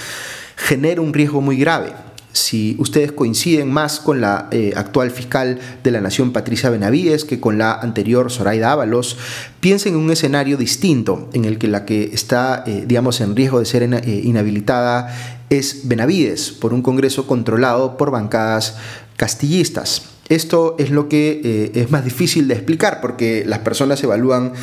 genera 0.55 1.01
un 1.01 1.13
riesgo 1.13 1.41
muy 1.41 1.57
grave. 1.57 1.93
Si 2.33 2.77
ustedes 2.79 3.11
coinciden 3.11 3.69
más 3.69 3.99
con 3.99 4.21
la 4.21 4.47
eh, 4.51 4.71
actual 4.77 5.11
fiscal 5.11 5.59
de 5.83 5.91
la 5.91 5.99
Nación, 5.99 6.31
Patricia 6.31 6.69
Benavides, 6.69 7.25
que 7.25 7.41
con 7.41 7.57
la 7.57 7.73
anterior, 7.73 8.31
Zoraida 8.31 8.71
Ábalos, 8.71 9.17
piensen 9.59 9.95
en 9.95 9.99
un 9.99 10.11
escenario 10.11 10.55
distinto 10.55 11.29
en 11.33 11.43
el 11.43 11.57
que 11.57 11.67
la 11.67 11.83
que 11.83 12.03
está, 12.13 12.63
eh, 12.65 12.85
digamos, 12.87 13.19
en 13.19 13.35
riesgo 13.35 13.59
de 13.59 13.65
ser 13.65 13.83
eh, 13.83 14.21
inhabilitada 14.23 15.40
es 15.51 15.81
Benavides, 15.83 16.51
por 16.51 16.73
un 16.73 16.81
Congreso 16.81 17.27
controlado 17.27 17.97
por 17.97 18.09
bancadas 18.09 18.77
castillistas. 19.17 20.03
Esto 20.29 20.75
es 20.79 20.91
lo 20.91 21.09
que 21.09 21.41
eh, 21.43 21.71
es 21.75 21.91
más 21.91 22.05
difícil 22.05 22.47
de 22.47 22.53
explicar 22.53 23.01
porque 23.01 23.43
las 23.45 23.59
personas 23.59 24.01
evalúan 24.01 24.53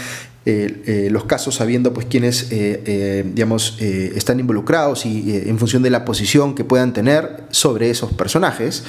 eh, 0.47 0.83
eh, 0.87 1.09
los 1.11 1.25
casos 1.25 1.57
sabiendo 1.57 1.93
pues 1.93 2.07
quiénes 2.07 2.49
digamos 2.49 3.77
están 3.79 4.41
involucrados 4.41 5.05
y 5.05 5.37
en 5.37 5.59
función 5.59 5.83
de 5.83 5.91
la 5.91 6.07
posición 6.07 6.55
que 6.55 6.65
puedan 6.65 6.95
tener 6.95 7.45
sobre 7.51 7.91
esos 7.91 8.15
personajes 8.15 8.85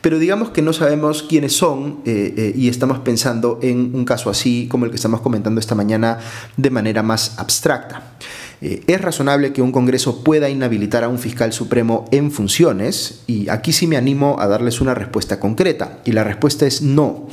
pero 0.00 0.18
digamos 0.18 0.50
que 0.50 0.60
no 0.60 0.72
sabemos 0.72 1.22
quiénes 1.22 1.52
son 1.52 2.00
y 2.04 2.68
estamos 2.68 2.98
pensando 2.98 3.60
en 3.62 3.94
un 3.94 4.04
caso 4.04 4.28
así 4.28 4.66
como 4.68 4.86
el 4.86 4.90
que 4.90 4.96
estamos 4.96 5.20
comentando 5.20 5.60
esta 5.60 5.76
mañana 5.76 6.18
de 6.56 6.70
manera 6.70 7.04
más 7.04 7.38
abstracta 7.38 8.16
eh, 8.64 8.82
¿Es 8.86 8.98
razonable 8.98 9.52
que 9.52 9.60
un 9.60 9.72
Congreso 9.72 10.24
pueda 10.24 10.48
inhabilitar 10.48 11.04
a 11.04 11.08
un 11.08 11.18
fiscal 11.18 11.52
supremo 11.52 12.06
en 12.10 12.30
funciones? 12.30 13.20
Y 13.26 13.50
aquí 13.50 13.74
sí 13.74 13.86
me 13.86 13.98
animo 13.98 14.40
a 14.40 14.48
darles 14.48 14.80
una 14.80 14.94
respuesta 14.94 15.38
concreta. 15.38 15.98
Y 16.06 16.12
la 16.12 16.24
respuesta 16.24 16.64
es 16.64 16.80
no. 16.80 17.28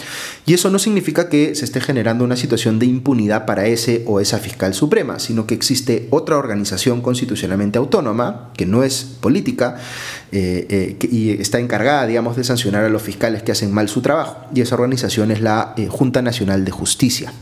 Y 0.45 0.53
eso 0.53 0.69
no 0.69 0.77
significa 0.77 1.29
que 1.29 1.55
se 1.55 1.63
esté 1.63 1.79
generando 1.79 2.25
una 2.25 2.35
situación 2.35 2.79
de 2.79 2.87
impunidad 2.87 3.45
para 3.45 3.65
ese 3.65 4.03
o 4.07 4.19
esa 4.19 4.39
fiscal 4.39 4.73
suprema, 4.73 5.19
sino 5.19 5.47
que 5.47 5.55
existe 5.55 6.09
otra 6.09 6.37
organización 6.37 6.99
constitucionalmente 6.99 7.77
autónoma, 7.77 8.49
que 8.57 8.65
no 8.65 8.83
es 8.83 9.05
política, 9.21 9.77
eh, 10.33 10.97
eh, 11.01 11.07
y 11.11 11.31
está 11.41 11.59
encargada, 11.59 12.07
digamos, 12.07 12.37
de 12.37 12.45
sancionar 12.45 12.85
a 12.85 12.89
los 12.89 13.01
fiscales 13.01 13.43
que 13.43 13.51
hacen 13.51 13.73
mal 13.73 13.89
su 13.89 14.01
trabajo. 14.01 14.37
Y 14.55 14.61
esa 14.61 14.75
organización 14.75 15.29
es 15.29 15.41
la 15.41 15.73
eh, 15.75 15.87
Junta 15.89 16.21
Nacional 16.21 16.63
de 16.63 16.71
Justicia. 16.71 17.33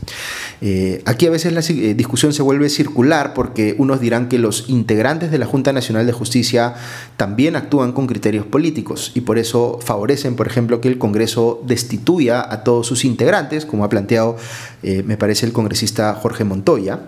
aquí 1.04 1.26
a 1.26 1.30
veces 1.30 1.52
la 1.52 1.60
discusión 1.94 2.32
se 2.32 2.42
vuelve 2.42 2.68
circular 2.68 3.32
porque 3.32 3.76
unos 3.78 4.00
dirán 4.00 4.28
que 4.28 4.38
los 4.38 4.68
integrantes 4.68 5.30
de 5.30 5.38
la 5.38 5.46
Junta 5.46 5.72
Nacional 5.72 6.04
de 6.04 6.12
Justicia 6.12 6.74
también 7.16 7.54
actúan 7.54 7.92
con 7.92 8.06
criterios 8.06 8.44
políticos 8.44 9.12
y 9.14 9.20
por 9.20 9.38
eso 9.38 9.78
favorecen, 9.82 10.34
por 10.34 10.48
ejemplo, 10.48 10.80
que 10.80 10.88
el 10.88 10.98
Congreso 10.98 11.62
destituya 11.64 12.44
a 12.52 12.64
todos 12.64 12.86
sus 12.88 13.04
integrantes, 13.04 13.64
como 13.64 13.84
ha 13.84 13.88
planteado, 13.88 14.36
me 14.82 15.16
parece, 15.16 15.46
el 15.46 15.52
congresista 15.52 16.14
Jorge 16.14 16.44
Montoya. 16.44 17.00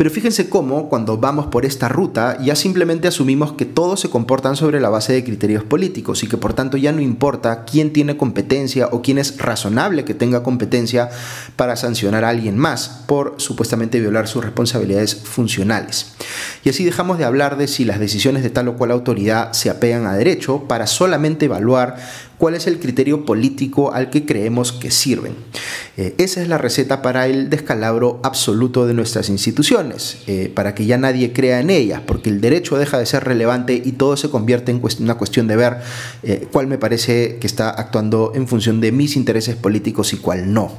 Pero 0.00 0.10
fíjense 0.10 0.48
cómo 0.48 0.88
cuando 0.88 1.18
vamos 1.18 1.48
por 1.48 1.66
esta 1.66 1.86
ruta 1.90 2.38
ya 2.40 2.56
simplemente 2.56 3.06
asumimos 3.06 3.52
que 3.52 3.66
todos 3.66 4.00
se 4.00 4.08
comportan 4.08 4.56
sobre 4.56 4.80
la 4.80 4.88
base 4.88 5.12
de 5.12 5.22
criterios 5.22 5.62
políticos 5.62 6.22
y 6.22 6.26
que 6.26 6.38
por 6.38 6.54
tanto 6.54 6.78
ya 6.78 6.90
no 6.90 7.02
importa 7.02 7.66
quién 7.66 7.92
tiene 7.92 8.16
competencia 8.16 8.88
o 8.92 9.02
quién 9.02 9.18
es 9.18 9.36
razonable 9.36 10.06
que 10.06 10.14
tenga 10.14 10.42
competencia 10.42 11.10
para 11.56 11.76
sancionar 11.76 12.24
a 12.24 12.30
alguien 12.30 12.56
más 12.56 13.02
por 13.06 13.34
supuestamente 13.36 14.00
violar 14.00 14.26
sus 14.26 14.42
responsabilidades 14.42 15.14
funcionales. 15.14 16.14
Y 16.64 16.70
así 16.70 16.82
dejamos 16.82 17.18
de 17.18 17.26
hablar 17.26 17.58
de 17.58 17.68
si 17.68 17.84
las 17.84 18.00
decisiones 18.00 18.42
de 18.42 18.48
tal 18.48 18.68
o 18.68 18.78
cual 18.78 18.92
autoridad 18.92 19.52
se 19.52 19.68
apegan 19.68 20.06
a 20.06 20.14
derecho 20.14 20.64
para 20.66 20.86
solamente 20.86 21.44
evaluar 21.44 21.96
cuál 22.40 22.54
es 22.54 22.66
el 22.66 22.80
criterio 22.80 23.26
político 23.26 23.92
al 23.92 24.08
que 24.08 24.24
creemos 24.24 24.72
que 24.72 24.90
sirven. 24.90 25.34
Eh, 26.00 26.14
esa 26.16 26.40
es 26.40 26.48
la 26.48 26.56
receta 26.56 27.02
para 27.02 27.26
el 27.26 27.50
descalabro 27.50 28.20
absoluto 28.22 28.86
de 28.86 28.94
nuestras 28.94 29.28
instituciones, 29.28 30.16
eh, 30.26 30.50
para 30.54 30.74
que 30.74 30.86
ya 30.86 30.96
nadie 30.96 31.34
crea 31.34 31.60
en 31.60 31.68
ellas, 31.68 32.00
porque 32.06 32.30
el 32.30 32.40
derecho 32.40 32.78
deja 32.78 32.98
de 32.98 33.04
ser 33.04 33.24
relevante 33.24 33.74
y 33.84 33.92
todo 33.92 34.16
se 34.16 34.30
convierte 34.30 34.72
en 34.72 34.80
una 35.00 35.16
cuestión 35.16 35.46
de 35.46 35.56
ver 35.56 35.76
eh, 36.22 36.48
cuál 36.50 36.68
me 36.68 36.78
parece 36.78 37.36
que 37.38 37.46
está 37.46 37.68
actuando 37.68 38.32
en 38.34 38.48
función 38.48 38.80
de 38.80 38.92
mis 38.92 39.14
intereses 39.14 39.56
políticos 39.56 40.14
y 40.14 40.16
cuál 40.16 40.54
no. 40.54 40.72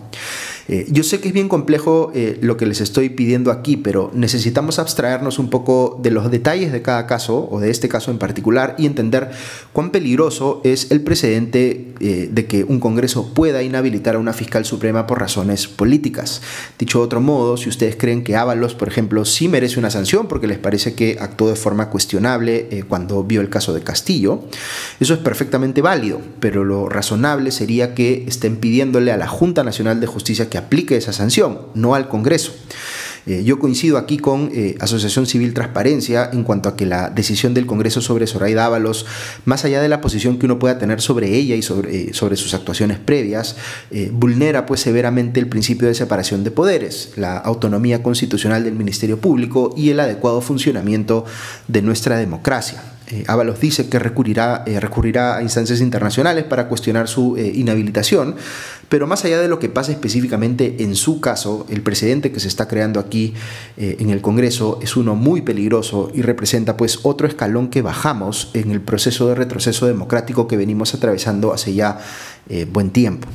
Eh, 0.68 0.88
yo 0.89 1.03
sé 1.03 1.20
que 1.20 1.30
es 1.30 1.34
bien 1.34 1.50
complejo 1.50 2.12
eh, 2.13 2.38
lo 2.41 2.58
que 2.58 2.65
les 2.65 2.82
estoy 2.82 3.10
pidiendo 3.10 3.51
aquí, 3.51 3.77
pero 3.77 4.12
necesitamos 4.13 4.80
abstraernos 4.80 5.39
un 5.39 5.50
poco 5.50 6.00
de 6.01 6.12
los 6.12 6.30
detalles 6.32 6.72
de 6.72 6.82
cada 6.82 7.08
caso, 7.08 7.48
o 7.51 7.60
de 7.60 7.70
este 7.70 7.89
caso 7.89 8.12
en 8.12 8.18
particular, 8.18 8.75
y 8.77 8.86
entender 8.86 9.32
cuán 9.74 9.91
peligroso 9.91 10.62
es 10.63 10.91
el 10.91 11.01
precedente 11.01 11.94
eh, 12.00 12.30
de 12.32 12.46
que 12.46 12.63
un 12.63 12.80
Congreso 12.80 13.34
pueda 13.34 13.63
inhabilitar 13.63 14.15
a 14.15 14.20
una 14.20 14.34
fiscal 14.34 14.65
suprema 14.65 15.08
por 15.08 15.20
razones 15.20 15.68
políticas. 15.68 16.41
Dicho 16.77 17.00
de 17.00 17.06
otro 17.06 17.22
modo, 17.22 17.58
si 17.58 17.70
ustedes 17.70 17.96
creen 17.96 18.24
que 18.24 18.36
Ábalos, 18.36 18.75
por 18.75 18.88
ejemplo, 18.88 19.25
sí 19.25 19.48
merece 19.48 19.80
una 19.80 19.89
sanción 19.89 20.27
porque 20.27 20.48
les 20.48 20.58
parece 20.58 20.94
que 20.94 21.18
actuó 21.20 21.50
de 21.50 21.56
forma 21.56 21.89
cuestionable 21.89 22.86
cuando 22.88 23.24
vio 23.24 23.41
el 23.41 23.50
caso 23.50 23.74
de 23.74 23.82
Castillo, 23.82 24.44
eso 25.00 25.13
es 25.13 25.20
perfectamente 25.20 25.82
válido, 25.82 26.22
pero 26.39 26.63
lo 26.63 26.89
razonable 26.89 27.51
sería 27.51 27.94
que 27.94 28.25
estén 28.27 28.58
pidiéndole 28.58 29.12
a 29.12 29.18
la 29.18 29.27
Junta 29.27 29.63
Nacional 29.63 30.00
de 30.00 30.08
Justicia 30.08 30.50
que 30.51 30.60
aplique 30.60 30.96
esa 30.96 31.13
sanción, 31.13 31.62
no 31.74 31.96
al 31.96 32.08
Congreso. 32.08 32.53
Eh, 33.27 33.43
yo 33.43 33.60
coincido 33.60 33.98
aquí 33.98 34.17
con 34.17 34.50
eh, 34.53 34.75
Asociación 34.79 35.27
Civil 35.27 35.53
Transparencia 35.53 36.29
en 36.34 36.43
cuanto 36.43 36.70
a 36.70 36.75
que 36.75 36.88
la 36.88 37.10
decisión 37.10 37.53
del 37.53 37.67
Congreso 37.67 38.01
sobre 38.01 38.25
Zoraida 38.25 38.65
Ábalos, 38.65 39.05
más 39.46 39.63
allá 39.63 39.81
de 39.81 39.89
la 39.89 40.01
posición 40.01 40.39
que 40.39 40.48
uno 40.48 40.58
pueda 40.58 40.79
tener 40.79 41.01
sobre 41.01 41.36
ella 41.36 41.55
y 41.55 41.62
sobre, 41.62 42.10
eh, 42.10 42.13
sobre 42.13 42.36
sus 42.36 42.53
actuaciones 42.53 42.98
previas, 43.00 43.55
vulnera 44.12 44.65
pues 44.65 44.81
severamente 44.81 45.39
el 45.39 45.48
principio 45.48 45.88
de 45.88 45.93
separación 45.93 46.43
de 46.43 46.51
poderes, 46.51 47.12
la 47.15 47.38
autonomía 47.38 48.01
constitucional 48.01 48.63
del 48.63 48.74
Ministerio 48.74 49.20
Público 49.20 49.74
y 49.77 49.89
el 49.89 50.00
adecuado 50.00 50.41
funcionamiento 50.41 51.25
de 51.67 51.81
nuestra 51.81 52.17
democracia. 52.17 52.81
Ábalos 53.27 53.60
dice 53.60 53.89
que 53.89 54.00
recurrirá, 54.00 54.63
recurrirá 54.65 55.38
a 55.38 55.44
instancias 55.44 55.82
internacionales 55.82 56.46
para 56.46 56.68
cuestionar 56.68 57.08
su 57.08 57.38
inhabilitación, 57.38 58.36
pero 58.91 59.08
más 59.08 59.24
allá 59.24 59.39
de 59.39 59.48
lo 59.48 59.58
que 59.58 59.70
pasa 59.70 59.94
específicamente 59.94 60.84
en 60.84 60.96
su 60.96 61.22
caso, 61.22 61.65
el 61.70 61.82
precedente 61.82 62.32
que 62.32 62.39
se 62.39 62.50
está 62.50 62.68
creando 62.68 63.00
aquí 63.00 63.34
eh, 63.77 63.96
en 64.00 64.10
el 64.10 64.22
Congreso 64.22 64.80
es 64.82 64.98
uno 64.98 65.15
muy 65.15 65.41
peligroso 65.41 66.12
y 66.13 66.22
representa 66.22 66.75
pues 66.75 67.00
otro 67.03 67.27
escalón 67.27 67.70
que 67.70 67.82
bajamos 67.82 68.51
en 68.53 68.72
el 68.72 68.82
proceso 68.82 69.30
de 69.30 69.36
retroceso 69.36 69.88
democrático 69.88 70.48
que 70.48 70.58
venimos 70.58 70.94
atravesando 70.94 71.53
hace 71.53 71.74
ya 71.74 72.00
eh, 72.50 72.65
buen 72.65 72.89
tiempo. 72.89 73.27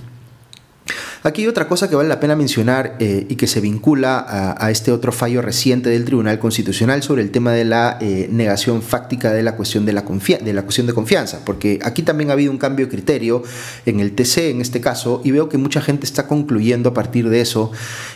Aquí 1.26 1.42
hay 1.42 1.48
otra 1.48 1.66
cosa 1.66 1.90
que 1.90 1.96
vale 1.96 2.08
la 2.08 2.20
pena 2.20 2.36
mencionar 2.36 2.94
eh, 3.00 3.26
y 3.28 3.34
que 3.34 3.48
se 3.48 3.60
vincula 3.60 4.24
a, 4.56 4.70
este 4.70 4.92
otro 4.92 5.10
fallo 5.10 5.42
reciente 5.42 5.90
del 5.90 6.04
Tribunal 6.04 6.38
Constitucional 6.38 7.02
sobre 7.02 7.22
el 7.22 7.32
tema 7.32 7.50
de 7.50 7.64
la 7.64 7.98
eh, 8.00 8.28
negación 8.30 8.80
fáctica 8.80 9.32
de 9.32 9.42
la, 9.42 9.56
cuestión 9.56 9.84
de, 9.84 9.92
la 9.92 10.02
de 10.02 10.52
la 10.52 10.62
cuestión 10.62 10.86
de 10.86 10.92
confianza, 10.92 11.40
porque 11.44 11.80
aquí 11.82 12.02
también 12.02 12.30
ha 12.30 12.34
habido 12.34 12.52
un 12.52 12.58
cambio 12.58 12.86
de 12.86 12.92
criterio 12.92 13.42
en 13.86 13.98
el 13.98 14.12
TC 14.12 14.50
en 14.50 14.60
este 14.60 14.80
caso 14.80 15.20
y 15.24 15.32
veo 15.32 15.48
que 15.48 15.58
mucha 15.58 15.80
gente 15.80 16.06
está 16.06 16.28
concluyendo 16.28 16.90
a 16.90 16.94
partir 16.94 17.28
de 17.28 17.40
eso 17.40 17.72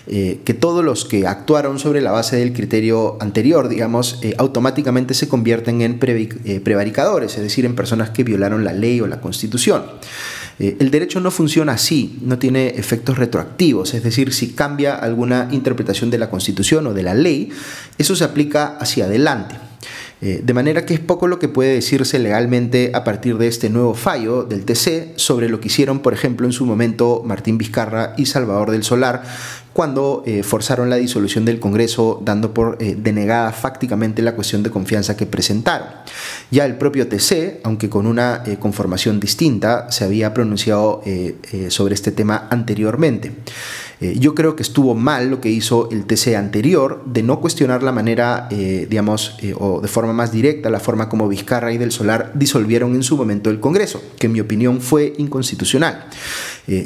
eh, 0.06 0.38
que 0.44 0.54
todos 0.54 0.84
los 0.84 1.04
que 1.04 1.26
actuaron 1.26 1.80
sobre 1.80 2.02
la 2.02 2.12
base 2.12 2.36
del 2.36 2.52
criterio 2.52 3.18
anterior, 3.20 3.68
digamos, 3.68 4.20
automáticamente 4.38 5.14
se 5.14 5.26
convierten 5.26 5.80
en 5.80 5.98
prevaricadores, 5.98 7.36
es 7.36 7.42
decir, 7.42 7.64
en 7.64 7.74
personas 7.74 8.10
que 8.10 8.22
violaron 8.22 8.62
la 8.62 8.72
ley 8.72 9.00
o 9.00 9.08
la 9.08 9.20
constitución. 9.20 9.82
Eh, 10.58 10.76
el 10.80 10.90
derecho 10.90 11.20
no 11.20 11.30
funciona 11.30 11.72
así, 11.72 12.18
no 12.22 12.38
tiene 12.38 12.68
efectos 12.68 13.18
retroactivos, 13.18 13.94
es 13.94 14.02
decir, 14.02 14.32
si 14.32 14.52
cambia 14.52 14.94
alguna 14.94 15.48
interpretación 15.50 16.10
de 16.10 16.18
la 16.18 16.30
Constitución 16.30 16.86
o 16.86 16.94
de 16.94 17.02
la 17.02 17.14
ley, 17.14 17.50
eso 17.98 18.16
se 18.16 18.24
aplica 18.24 18.76
hacia 18.78 19.04
adelante. 19.04 19.56
Eh, 20.22 20.42
de 20.44 20.52
manera 20.52 20.84
que 20.84 20.92
es 20.92 21.00
poco 21.00 21.26
lo 21.26 21.38
que 21.38 21.48
puede 21.48 21.72
decirse 21.72 22.18
legalmente 22.18 22.90
a 22.92 23.04
partir 23.04 23.38
de 23.38 23.46
este 23.48 23.70
nuevo 23.70 23.94
fallo 23.94 24.42
del 24.42 24.66
TC 24.66 25.14
sobre 25.16 25.48
lo 25.48 25.60
que 25.60 25.68
hicieron, 25.68 26.00
por 26.00 26.12
ejemplo, 26.12 26.46
en 26.46 26.52
su 26.52 26.66
momento 26.66 27.22
Martín 27.24 27.56
Vizcarra 27.56 28.12
y 28.18 28.26
Salvador 28.26 28.70
del 28.70 28.84
Solar 28.84 29.22
cuando 29.80 30.22
eh, 30.26 30.42
forzaron 30.42 30.90
la 30.90 30.96
disolución 30.96 31.46
del 31.46 31.58
Congreso 31.58 32.20
dando 32.22 32.52
por 32.52 32.76
eh, 32.80 32.96
denegada 32.98 33.50
fácticamente 33.50 34.20
la 34.20 34.34
cuestión 34.34 34.62
de 34.62 34.68
confianza 34.68 35.16
que 35.16 35.24
presentaron. 35.24 35.88
Ya 36.50 36.66
el 36.66 36.76
propio 36.76 37.08
TC, 37.08 37.60
aunque 37.64 37.88
con 37.88 38.06
una 38.06 38.42
eh, 38.44 38.58
conformación 38.60 39.20
distinta, 39.20 39.90
se 39.90 40.04
había 40.04 40.34
pronunciado 40.34 41.00
sobre 41.68 41.94
este 41.94 42.12
tema 42.12 42.46
anteriormente. 42.50 43.32
yo 44.00 44.34
creo 44.34 44.56
que 44.56 44.62
estuvo 44.62 44.94
mal 44.94 45.30
lo 45.30 45.40
que 45.40 45.50
hizo 45.50 45.88
el 45.90 46.04
TC 46.04 46.36
anterior 46.36 47.02
de 47.06 47.22
no 47.22 47.40
cuestionar 47.40 47.82
la 47.82 47.92
manera, 47.92 48.48
digamos, 48.50 49.36
o 49.58 49.80
de 49.80 49.88
forma 49.88 50.12
más 50.12 50.32
directa, 50.32 50.70
la 50.70 50.80
forma 50.80 51.08
como 51.08 51.28
Vizcarra 51.28 51.72
y 51.72 51.78
del 51.78 51.92
Solar 51.92 52.32
disolvieron 52.34 52.94
en 52.94 53.02
su 53.02 53.16
momento 53.16 53.50
el 53.50 53.60
Congreso, 53.60 54.02
que 54.18 54.26
en 54.26 54.32
mi 54.32 54.40
opinión 54.40 54.80
fue 54.80 55.12
inconstitucional. 55.18 56.06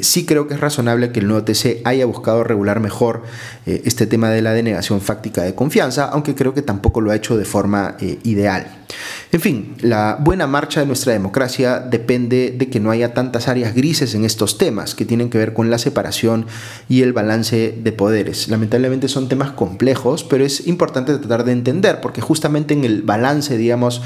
Sí 0.01 0.25
creo 0.25 0.47
que 0.47 0.55
es 0.55 0.59
razonable 0.59 1.11
que 1.11 1.19
el 1.19 1.27
nuevo 1.27 1.43
TC 1.43 1.81
haya 1.83 2.05
buscado 2.05 2.43
regular 2.43 2.79
mejor 2.79 3.23
eh, 3.65 3.81
este 3.85 4.07
tema 4.07 4.29
de 4.29 4.41
la 4.41 4.53
denegación 4.53 5.01
fáctica 5.01 5.43
de 5.43 5.55
confianza, 5.55 6.05
aunque 6.05 6.35
creo 6.35 6.53
que 6.53 6.61
tampoco 6.61 7.01
lo 7.01 7.11
ha 7.11 7.15
hecho 7.15 7.37
de 7.37 7.45
forma 7.45 7.95
eh, 7.99 8.19
ideal. 8.23 8.85
En 9.31 9.41
fin, 9.41 9.75
la 9.81 10.17
buena 10.19 10.47
marcha 10.47 10.79
de 10.79 10.85
nuestra 10.85 11.11
democracia 11.11 11.79
depende 11.79 12.55
de 12.57 12.69
que 12.69 12.79
no 12.79 12.91
haya 12.91 13.13
tantas 13.13 13.47
áreas 13.47 13.75
grises 13.75 14.15
en 14.15 14.23
estos 14.23 14.57
temas 14.57 14.95
que 14.95 15.03
tienen 15.03 15.29
que 15.29 15.37
ver 15.37 15.53
con 15.53 15.69
la 15.69 15.77
separación 15.77 16.45
y 16.87 17.01
el 17.01 17.11
balance 17.11 17.77
de 17.77 17.91
poderes. 17.91 18.47
Lamentablemente 18.47 19.09
son 19.09 19.27
temas 19.27 19.51
complejos, 19.51 20.23
pero 20.23 20.45
es 20.45 20.67
importante 20.67 21.17
tratar 21.17 21.43
de 21.43 21.51
entender 21.51 21.99
porque 21.99 22.21
justamente 22.21 22.73
en 22.73 22.85
el 22.85 23.01
balance, 23.01 23.57
digamos, 23.57 24.01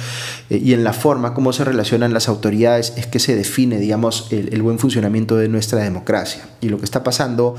eh, 0.49 0.59
y 0.63 0.73
en 0.73 0.83
la 0.83 0.93
forma 0.93 1.33
como 1.33 1.53
se 1.53 1.63
relacionan 1.63 2.13
las 2.13 2.27
autoridades 2.27 2.93
es 2.97 3.05
que 3.05 3.19
se 3.19 3.35
define, 3.35 3.77
digamos, 3.77 4.29
el, 4.31 4.61
buen 4.61 4.79
funcionamiento 4.79 5.37
de 5.37 5.47
nuestra 5.47 5.68
democracia. 5.77 6.47
Y 6.61 6.69
lo 6.69 6.77
que 6.77 6.85
está 6.85 7.03
pasando 7.03 7.55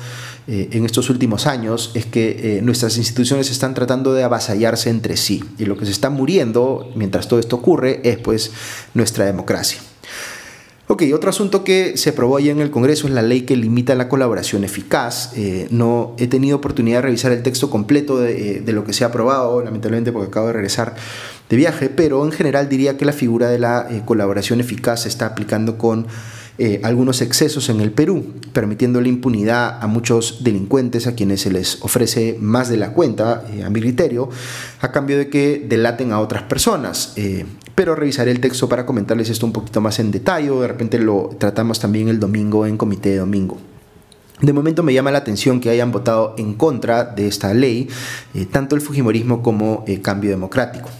en 0.46 0.84
estos 0.84 1.10
últimos 1.10 1.46
años 1.46 1.92
es 1.94 2.06
que 2.06 2.58
eh, 2.58 2.62
nuestras 2.62 2.96
instituciones 2.96 3.50
están 3.50 3.74
tratando 3.74 4.12
de 4.12 4.24
avasallarse 4.24 4.90
entre 4.90 5.16
sí 5.16 5.44
y 5.58 5.64
lo 5.64 5.76
que 5.76 5.84
se 5.84 5.92
está 5.92 6.10
muriendo 6.10 6.90
mientras 6.94 7.28
todo 7.28 7.40
esto 7.40 7.56
ocurre 7.56 8.00
es 8.04 8.18
pues 8.18 8.50
nuestra 8.94 9.24
democracia. 9.24 9.80
Ok, 10.88 11.04
otro 11.14 11.30
asunto 11.30 11.62
que 11.62 11.96
se 11.96 12.10
aprobó 12.10 12.36
ahí 12.36 12.50
en 12.50 12.60
el 12.60 12.72
Congreso 12.72 13.06
es 13.06 13.12
la 13.12 13.22
ley 13.22 13.42
que 13.42 13.54
limita 13.56 13.94
la 13.94 14.08
colaboración 14.08 14.64
eficaz. 14.64 15.32
Eh, 15.36 15.68
no 15.70 16.16
he 16.18 16.26
tenido 16.26 16.56
oportunidad 16.56 16.98
de 16.98 17.02
revisar 17.02 17.30
el 17.30 17.44
texto 17.44 17.70
completo 17.70 18.24
eh, 18.26 18.60
de, 18.64 18.72
lo 18.72 18.82
que 18.82 18.92
se 18.92 19.04
ha 19.04 19.08
aprobado, 19.08 19.62
lamentablemente 19.62 20.10
porque 20.10 20.28
acabo 20.28 20.48
de 20.48 20.54
regresar 20.54 20.96
de 21.48 21.56
viaje, 21.56 21.90
pero 21.90 22.24
en 22.24 22.32
general 22.32 22.68
diría 22.68 22.96
que 22.96 23.04
la 23.04 23.12
figura 23.12 23.48
de 23.50 23.60
la 23.60 23.86
colaboración 24.04 24.58
eficaz 24.58 25.02
se 25.02 25.08
está 25.08 25.26
aplicando 25.26 25.78
con 25.78 26.08
eh, 26.62 26.78
algunos 26.84 27.22
excesos 27.22 27.70
en 27.70 27.80
el 27.80 27.90
Perú, 27.90 28.34
permitiendo 28.52 29.00
la 29.00 29.08
impunidad 29.08 29.82
a 29.82 29.86
muchos 29.86 30.44
delincuentes 30.44 31.06
a 31.06 31.14
quienes 31.14 31.40
se 31.40 31.50
les 31.50 31.80
ofrece 31.80 32.36
más 32.38 32.68
de 32.68 32.76
la 32.76 32.92
cuenta, 32.92 33.44
eh, 33.50 33.64
a 33.64 33.70
mi 33.70 33.80
criterio, 33.80 34.28
a 34.82 34.92
cambio 34.92 35.16
de 35.16 35.30
que 35.30 35.64
delaten 35.66 36.12
a 36.12 36.20
otras 36.20 36.42
personas. 36.42 37.14
Eh, 37.16 37.46
pero 37.74 37.94
revisaré 37.94 38.30
el 38.30 38.40
texto 38.40 38.68
para 38.68 38.84
comentarles 38.84 39.30
esto 39.30 39.46
un 39.46 39.54
poquito 39.54 39.80
más 39.80 40.00
en 40.00 40.10
detalle, 40.10 40.50
de 40.50 40.68
repente 40.68 40.98
lo 40.98 41.30
tratamos 41.38 41.80
también 41.80 42.10
el 42.10 42.20
domingo 42.20 42.66
en 42.66 42.76
comité 42.76 43.08
de 43.08 43.16
domingo. 43.16 43.56
De 44.42 44.52
momento 44.52 44.82
me 44.82 44.92
llama 44.92 45.10
la 45.10 45.18
atención 45.18 45.60
que 45.60 45.70
hayan 45.70 45.90
votado 45.90 46.34
en 46.36 46.52
contra 46.52 47.04
de 47.04 47.26
esta 47.26 47.54
ley 47.54 47.88
tanto 48.52 48.76
el 48.76 48.82
Fujimorismo 48.82 49.42
como 49.42 49.82
el 49.86 50.02
Cambio 50.02 50.28
Democrático. 50.28 50.90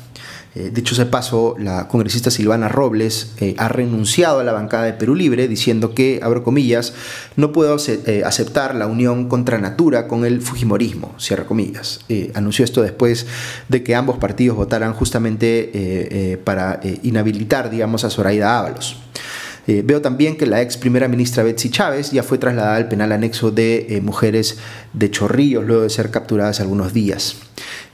Eh, 0.55 0.71
dicho 0.73 0.95
ese 0.95 1.07
paso, 1.07 1.55
la 1.59 1.87
congresista 1.87 2.31
Silvana 2.31 2.69
Robles 2.69 3.33
eh, 3.41 3.55
ha 3.59 3.69
renunciado 3.69 4.41
a 4.41 4.45
la 4.45 4.53
bancada 4.53 4.85
de 4.85 4.93
Perú 4.95 5.15
Libre 5.15 5.47
diciendo 5.47 5.95
que, 5.95 6.21
abro 6.23 6.43
comillas, 6.43 6.93
no 7.37 7.53
puedo 7.53 7.77
aceptar 8.25 8.75
la 8.75 8.87
unión 8.87 9.29
contra 9.29 9.59
natura 9.59 10.09
con 10.09 10.25
el 10.25 10.41
Fujimorismo, 10.41 11.15
cierra 11.19 11.47
comillas. 11.47 12.01
anunció 12.35 12.65
esto 12.65 12.83
después 12.83 13.27
de 13.69 13.83
que 13.83 13.95
ambos 13.95 14.19
partidos 14.19 14.57
votaran 14.57 14.93
justamente 14.93 16.39
para 16.45 16.81
inhabilitar, 17.03 17.71
digamos, 17.71 18.05
a 18.05 18.11
Zoraida 18.11 18.59
Ábalos. 18.59 18.97
Eh, 19.67 19.83
veo 19.85 20.01
también 20.01 20.37
que 20.37 20.47
la 20.47 20.63
ex 20.63 20.77
primera 20.77 21.07
ministra 21.07 21.43
Betsy 21.45 21.71
Chávez 21.71 22.11
ya 22.11 22.23
fue 22.23 22.39
trasladada 22.39 22.77
al 22.77 22.89
penal 22.89 23.13
anexo 23.13 23.51
de 23.51 23.87
eh, 23.89 24.01
mujeres 24.01 24.59
de 24.93 25.11
Chorrillos 25.11 25.65
luego 25.65 25.83
de 25.83 25.91
ser 25.91 26.11
capturadas 26.11 26.61
algunos 26.61 26.93
días. 26.93 27.37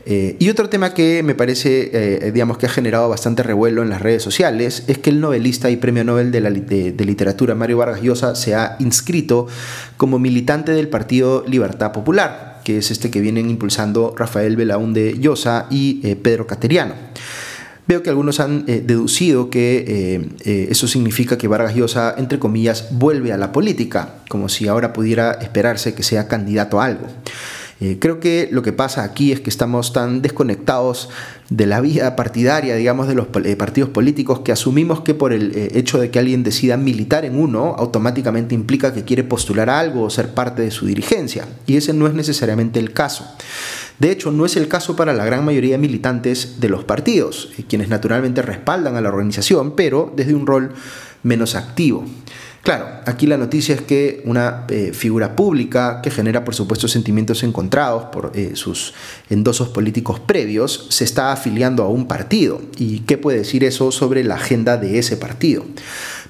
Eh, 0.08 0.36
y 0.38 0.48
otro 0.50 0.68
tema 0.68 0.94
que 0.94 1.22
me 1.24 1.34
parece, 1.34 2.30
digamos, 2.32 2.58
que 2.58 2.66
ha 2.66 2.68
generado 2.68 3.08
bastante 3.08 3.42
revuelo 3.42 3.82
en 3.82 3.90
las 3.90 4.00
redes 4.00 4.22
sociales 4.22 4.84
es 4.86 4.98
que 4.98 5.10
el 5.10 5.20
novelista 5.20 5.68
y 5.68 5.76
premio 5.76 6.04
Nobel 6.04 6.30
de, 6.30 7.04
Literatura 7.04 7.54
Mario 7.56 7.78
Vargas 7.78 8.02
Llosa 8.02 8.36
se 8.36 8.54
ha 8.54 8.76
inscrito 8.78 9.48
como 9.96 10.18
militante 10.18 10.72
del 10.72 10.88
Partido 10.88 11.44
Libertad 11.46 11.90
Popular, 11.92 12.60
que 12.64 12.78
es 12.78 12.90
este 12.90 13.10
que 13.10 13.20
vienen 13.20 13.50
impulsando 13.50 14.14
Rafael 14.16 14.54
Belaúnde 14.54 15.18
Llosa 15.18 15.66
y 15.70 16.14
Pedro 16.16 16.46
Cateriano. 16.46 16.94
Veo 17.86 18.02
que 18.02 18.10
algunos 18.10 18.40
han 18.40 18.64
eh, 18.66 18.82
deducido 18.84 19.48
que 19.48 19.84
eh, 19.86 20.28
eh, 20.44 20.68
eso 20.70 20.88
significa 20.88 21.38
que 21.38 21.46
Vargas 21.46 21.76
Llosa, 21.76 22.16
entre 22.18 22.40
comillas, 22.40 22.88
vuelve 22.90 23.32
a 23.32 23.36
la 23.36 23.52
política, 23.52 24.14
como 24.28 24.48
si 24.48 24.66
ahora 24.66 24.92
pudiera 24.92 25.32
esperarse 25.40 25.94
que 25.94 26.02
sea 26.02 26.26
candidato 26.26 26.80
a 26.80 26.86
algo. 26.86 27.06
Creo 27.98 28.20
que 28.20 28.48
lo 28.50 28.62
que 28.62 28.72
pasa 28.72 29.04
aquí 29.04 29.32
es 29.32 29.40
que 29.40 29.50
estamos 29.50 29.92
tan 29.92 30.22
desconectados 30.22 31.10
de 31.50 31.66
la 31.66 31.80
vida 31.80 32.16
partidaria, 32.16 32.74
digamos, 32.74 33.06
de 33.06 33.14
los 33.14 33.26
partidos 33.26 33.90
políticos, 33.90 34.40
que 34.40 34.52
asumimos 34.52 35.02
que 35.02 35.14
por 35.14 35.32
el 35.32 35.52
hecho 35.74 35.98
de 35.98 36.10
que 36.10 36.18
alguien 36.18 36.42
decida 36.42 36.76
militar 36.76 37.24
en 37.24 37.38
uno, 37.38 37.74
automáticamente 37.78 38.54
implica 38.54 38.94
que 38.94 39.04
quiere 39.04 39.24
postular 39.24 39.68
algo 39.68 40.04
o 40.04 40.10
ser 40.10 40.32
parte 40.32 40.62
de 40.62 40.70
su 40.70 40.86
dirigencia. 40.86 41.46
Y 41.66 41.76
ese 41.76 41.92
no 41.92 42.06
es 42.06 42.14
necesariamente 42.14 42.80
el 42.80 42.92
caso. 42.92 43.26
De 43.98 44.10
hecho, 44.10 44.30
no 44.30 44.44
es 44.44 44.56
el 44.56 44.68
caso 44.68 44.94
para 44.94 45.14
la 45.14 45.24
gran 45.24 45.44
mayoría 45.44 45.72
de 45.72 45.78
militantes 45.78 46.60
de 46.60 46.68
los 46.68 46.84
partidos, 46.84 47.50
eh, 47.58 47.64
quienes 47.66 47.88
naturalmente 47.88 48.42
respaldan 48.42 48.96
a 48.96 49.00
la 49.00 49.08
organización, 49.08 49.74
pero 49.74 50.12
desde 50.14 50.34
un 50.34 50.46
rol 50.46 50.72
menos 51.22 51.54
activo. 51.54 52.04
Claro, 52.66 52.88
aquí 53.06 53.28
la 53.28 53.38
noticia 53.38 53.76
es 53.76 53.80
que 53.80 54.22
una 54.24 54.64
eh, 54.68 54.90
figura 54.92 55.36
pública 55.36 56.00
que 56.02 56.10
genera 56.10 56.44
por 56.44 56.56
supuesto 56.56 56.88
sentimientos 56.88 57.44
encontrados 57.44 58.06
por 58.06 58.32
eh, 58.34 58.50
sus 58.54 58.92
endosos 59.30 59.68
políticos 59.68 60.18
previos 60.18 60.88
se 60.90 61.04
está 61.04 61.30
afiliando 61.30 61.84
a 61.84 61.88
un 61.88 62.08
partido. 62.08 62.60
¿Y 62.76 63.00
qué 63.00 63.18
puede 63.18 63.38
decir 63.38 63.62
eso 63.62 63.92
sobre 63.92 64.24
la 64.24 64.34
agenda 64.34 64.76
de 64.78 64.98
ese 64.98 65.16
partido? 65.16 65.64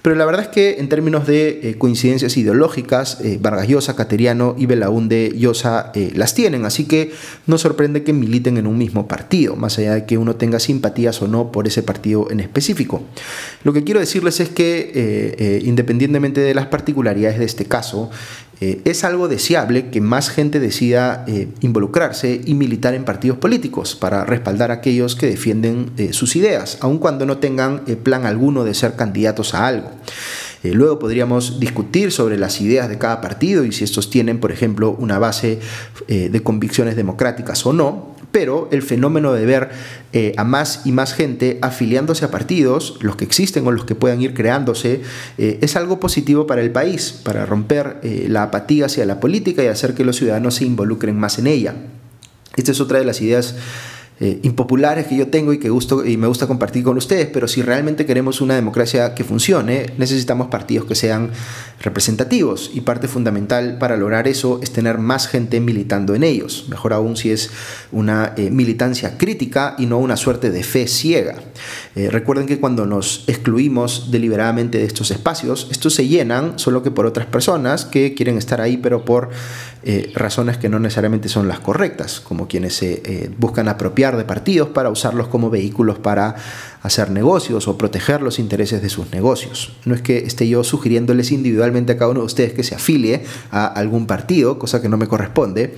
Pero 0.03 0.15
la 0.15 0.27
verdad 0.27 0.43
es 0.43 0.49
que 0.49 0.77
en 0.79 0.89
términos 0.91 1.27
de 1.27 1.71
eh, 1.71 1.79
coincidencias 1.79 2.37
ideológicas, 2.37 3.19
Vargas 3.41 3.67
Llosa, 3.67 3.97
Cateriano 3.97 4.55
y 4.59 4.67
Belaunde 4.67 5.33
Llosa 5.35 5.91
las 6.15 6.35
tienen, 6.35 6.65
así 6.65 6.85
que 6.85 7.13
no 7.47 7.57
sorprende 7.59 8.05
que 8.05 8.13
militen 8.13 8.57
en 8.59 8.69
un 8.69 8.79
mismo 8.79 9.09
partido, 9.09 9.57
más 9.57 9.79
allá 9.79 9.95
de 9.95 10.05
que 10.05 10.19
uno 10.19 10.37
tenga 10.37 10.61
simpatías 10.61 11.23
o 11.23 11.29
no 11.29 11.51
por 11.51 11.67
ese 11.67 11.83
partido 11.83 12.31
en 12.31 12.39
específico. 12.39 13.03
Lo 13.65 13.73
que 13.73 13.83
quiero 13.83 13.99
decirles 13.99 14.39
es 14.39 14.51
que 14.51 15.63
independientemente 15.65 16.26
de 16.33 16.55
las 16.55 16.67
particularidades 16.67 17.39
de 17.39 17.45
este 17.45 17.67
caso, 17.67 18.11
eh, 18.61 18.81
es 18.87 19.05
algo 19.05 19.29
deseable 19.29 19.91
que 19.91 20.01
más 20.01 20.31
gente 20.31 20.61
decida 20.61 21.25
eh, 21.29 21.49
involucrarse 21.61 22.41
y 22.43 22.55
militar 22.55 22.95
en 22.95 23.05
partidos 23.05 23.37
políticos 23.37 23.95
para 23.95 24.25
respaldar 24.25 24.71
a 24.71 24.75
aquellos 24.75 25.15
que 25.15 25.27
defienden 25.27 25.91
eh, 25.99 26.15
sus 26.15 26.37
ideas, 26.37 26.79
aun 26.81 26.99
cuando 26.99 27.27
no 27.27 27.37
tengan 27.37 27.85
plan 28.03 28.25
alguno 28.25 28.65
de 28.65 28.73
ser 28.73 28.97
candidatos 28.97 29.55
a 29.55 29.67
algo. 29.67 29.91
luego 30.63 30.99
podríamos 30.99 31.61
discutir 31.61 32.11
sobre 32.11 32.39
las 32.39 32.61
ideas 32.61 32.89
de 32.89 32.99
cada 32.99 33.21
partido 33.21 33.65
y 33.65 33.73
si 33.73 33.85
estos 33.85 34.11
tienen, 34.11 34.41
por 34.41 34.51
ejemplo, 34.51 34.97
una 34.99 35.19
base 35.19 35.61
de 36.09 36.43
convicciones 36.43 36.97
democráticas 36.97 37.65
o 37.67 37.73
no, 37.73 38.16
pero 38.37 38.69
el 38.71 38.83
fenómeno 38.83 39.33
de 39.33 39.47
ver 39.47 39.71
eh, 40.13 40.35
a 40.37 40.45
más 40.45 40.83
y 40.85 40.93
más 40.93 41.15
gente 41.15 41.59
afiliándose 41.63 42.23
a 42.27 42.31
partidos, 42.31 42.99
los 43.01 43.17
que 43.17 43.25
existen 43.25 43.67
o 43.67 43.71
los 43.71 43.87
que 43.87 43.95
puedan 43.95 44.21
ir 44.21 44.35
creándose, 44.35 45.01
eh, 45.39 45.59
es 45.63 45.75
algo 45.75 46.01
positivo 46.01 46.47
para 46.47 46.61
el 46.61 46.71
país, 46.71 47.19
para 47.25 47.47
romper 47.47 47.97
eh, 48.03 48.27
la 48.29 48.43
apatía 48.43 48.85
hacia 48.85 49.07
la 49.07 49.21
política 49.21 49.65
y 49.65 49.69
hacer 49.69 49.95
que 49.95 50.05
los 50.05 50.17
ciudadanos 50.17 50.57
se 50.57 50.67
involucren 50.67 51.19
más 51.19 51.39
en 51.39 51.47
ella. 51.47 51.77
Esta 52.57 52.73
es 52.73 52.81
otra 52.83 52.99
de 52.99 53.07
las 53.07 53.23
ideas 53.23 53.55
eh, 54.19 54.41
impopulares 54.45 55.07
que 55.07 55.17
yo 55.17 55.29
tengo 55.29 55.53
y 55.53 55.59
que 55.59 55.69
gusto, 55.69 56.03
y 56.05 56.17
me 56.17 56.27
gusta 56.27 56.47
compartir 56.47 56.83
con 56.83 56.97
ustedes, 56.97 57.29
pero 57.31 57.47
si 57.47 57.61
realmente 57.61 58.07
queremos 58.07 58.41
una 58.41 58.55
democracia 58.55 59.15
que 59.15 59.25
funcione, 59.25 59.93
necesitamos 59.99 60.49
partidos 60.49 60.87
que 60.87 60.95
sean 60.95 61.33
representativos 61.81 62.71
y 62.73 62.81
parte 62.81 63.09
fundamental 63.09 63.77
para 63.79 63.99
lograr 63.99 64.27
eso 64.27 64.59
es 64.63 64.73
tener 64.73 64.97
más 64.97 65.29
gente 65.29 65.61
militando 65.61 66.15
en 66.15 66.25
ellos, 66.25 66.65
mejor 66.71 66.95
aún 66.95 67.19
si 67.19 67.31
es 67.31 67.51
una 67.93 68.33
eh, 68.39 68.51
militancia 68.51 69.19
crítica 69.19 69.75
y 69.77 69.85
no 69.85 69.99
una 69.99 70.17
suerte 70.17 70.51
de 70.51 70.63
fe 70.63 70.89
ciega. 70.89 71.37
Eh, 71.95 72.09
recuerden 72.11 72.47
que 72.47 72.59
cuando 72.59 72.87
nos 72.87 73.25
excluimos 73.27 74.11
deliberadamente 74.11 74.79
de 74.79 74.85
estos 74.85 75.11
espacios, 75.11 75.69
estos 75.71 75.95
se 75.95 76.09
llenan 76.09 76.59
solo 76.59 76.83
que 76.83 76.91
por 76.91 77.05
otras 77.05 77.27
personas 77.27 77.85
que 77.85 78.15
quieren 78.15 78.39
estar 78.39 78.63
ahí 78.63 78.79
pero 78.79 79.05
por 79.05 79.29
razones 80.15 80.59
que 80.59 80.69
no 80.69 80.79
necesariamente 80.79 81.29
son 81.29 81.47
las 81.47 81.61
correctas, 81.61 82.21
como 82.21 82.49
quienes 82.49 82.75
se 82.75 83.31
buscan 83.39 83.69
apropiar 83.69 84.17
de 84.17 84.25
partidos 84.25 84.71
para 84.71 84.91
usarlos 84.91 85.29
como 85.29 85.49
vehículos 85.49 85.99
para 85.99 86.35
hacer 86.87 87.11
negocios 87.11 87.67
o 87.69 87.77
proteger 87.77 88.23
los 88.23 88.39
intereses 88.39 88.81
de 88.81 88.89
sus 88.89 89.11
negocios. 89.11 89.73
No 89.85 89.95
es 89.95 90.03
que 90.03 90.19
esté 90.19 90.49
yo 90.49 90.63
sugiriéndoles 90.63 91.33
individualmente 91.33 91.93
a 91.93 91.99
cada 91.99 92.13
uno 92.13 92.21
de 92.21 92.27
ustedes 92.27 92.53
que 92.53 92.63
se 92.63 92.75
afilie 92.75 93.23
a 93.51 93.67
algún 93.67 94.07
partido, 94.07 94.59
cosa 94.59 94.81
que 94.81 94.89
no 94.89 94.97
me 94.97 95.09
corresponde, 95.09 95.75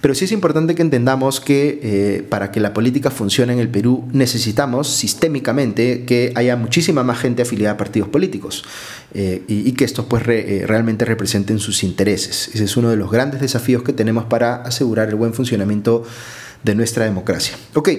pero 0.00 0.14
sí 0.14 0.24
es 0.24 0.32
importante 0.32 0.74
que 0.74 0.82
entendamos 0.82 1.40
que 1.40 1.78
eh, 1.82 2.22
para 2.28 2.50
que 2.50 2.60
la 2.60 2.72
política 2.72 3.10
funcione 3.10 3.52
en 3.52 3.58
el 3.58 3.68
Perú 3.68 4.04
necesitamos 4.12 4.88
sistémicamente 4.88 6.04
que 6.04 6.32
haya 6.34 6.56
muchísima 6.56 7.02
más 7.02 7.18
gente 7.18 7.42
afiliada 7.42 7.74
a 7.74 7.76
partidos 7.76 8.08
políticos 8.08 8.64
eh, 9.12 9.42
y, 9.48 9.72
que 9.72 9.84
estos 9.84 10.06
pues 10.06 10.22
eh, 10.26 10.64
realmente 10.66 11.04
representen 11.04 11.58
sus 11.58 11.82
intereses. 11.82 12.48
Ese 12.54 12.64
es 12.64 12.76
uno 12.76 12.88
de 12.88 12.96
los 12.96 13.10
grandes 13.10 13.40
desafíos 13.40 13.82
que 13.82 13.92
tenemos 13.92 14.24
para 14.24 14.56
asegurar 14.56 15.08
el 15.08 15.16
buen 15.16 15.34
funcionamiento 15.34 16.04
de 16.62 16.74
nuestra 16.74 17.04
democracia. 17.04 17.56
Ok, 17.74 17.90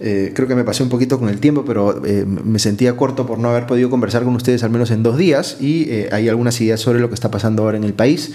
eh, 0.00 0.32
creo 0.34 0.46
que 0.46 0.54
me 0.54 0.64
pasé 0.64 0.82
un 0.82 0.88
poquito 0.88 1.18
con 1.18 1.28
el 1.28 1.40
tiempo, 1.40 1.64
pero 1.64 2.04
eh, 2.04 2.24
me 2.24 2.58
sentía 2.58 2.96
corto 2.96 3.26
por 3.26 3.38
no 3.38 3.50
haber 3.50 3.66
podido 3.66 3.90
conversar 3.90 4.24
con 4.24 4.34
ustedes 4.36 4.62
al 4.62 4.70
menos 4.70 4.90
en 4.90 5.02
dos 5.02 5.18
días 5.18 5.56
y 5.60 5.90
eh, 5.90 6.08
hay 6.12 6.28
algunas 6.28 6.60
ideas 6.60 6.80
sobre 6.80 7.00
lo 7.00 7.08
que 7.08 7.14
está 7.14 7.30
pasando 7.30 7.64
ahora 7.64 7.76
en 7.76 7.84
el 7.84 7.94
país. 7.94 8.32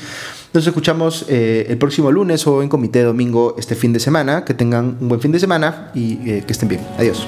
Nos 0.53 0.67
escuchamos 0.67 1.25
el 1.29 1.77
próximo 1.79 2.11
lunes 2.11 2.45
o 2.45 2.61
en 2.61 2.69
comité 2.69 3.01
domingo 3.01 3.55
este 3.57 3.73
fin 3.73 3.91
de 3.91 3.99
semana. 3.99 4.45
Que 4.45 4.53
tengan 4.53 4.97
un 5.01 5.09
buen 5.09 5.19
fin 5.19 5.31
de 5.31 5.39
semana 5.39 5.89
y 5.95 6.17
que 6.17 6.45
estén 6.47 6.69
bien. 6.69 6.81
Adiós. 6.99 7.25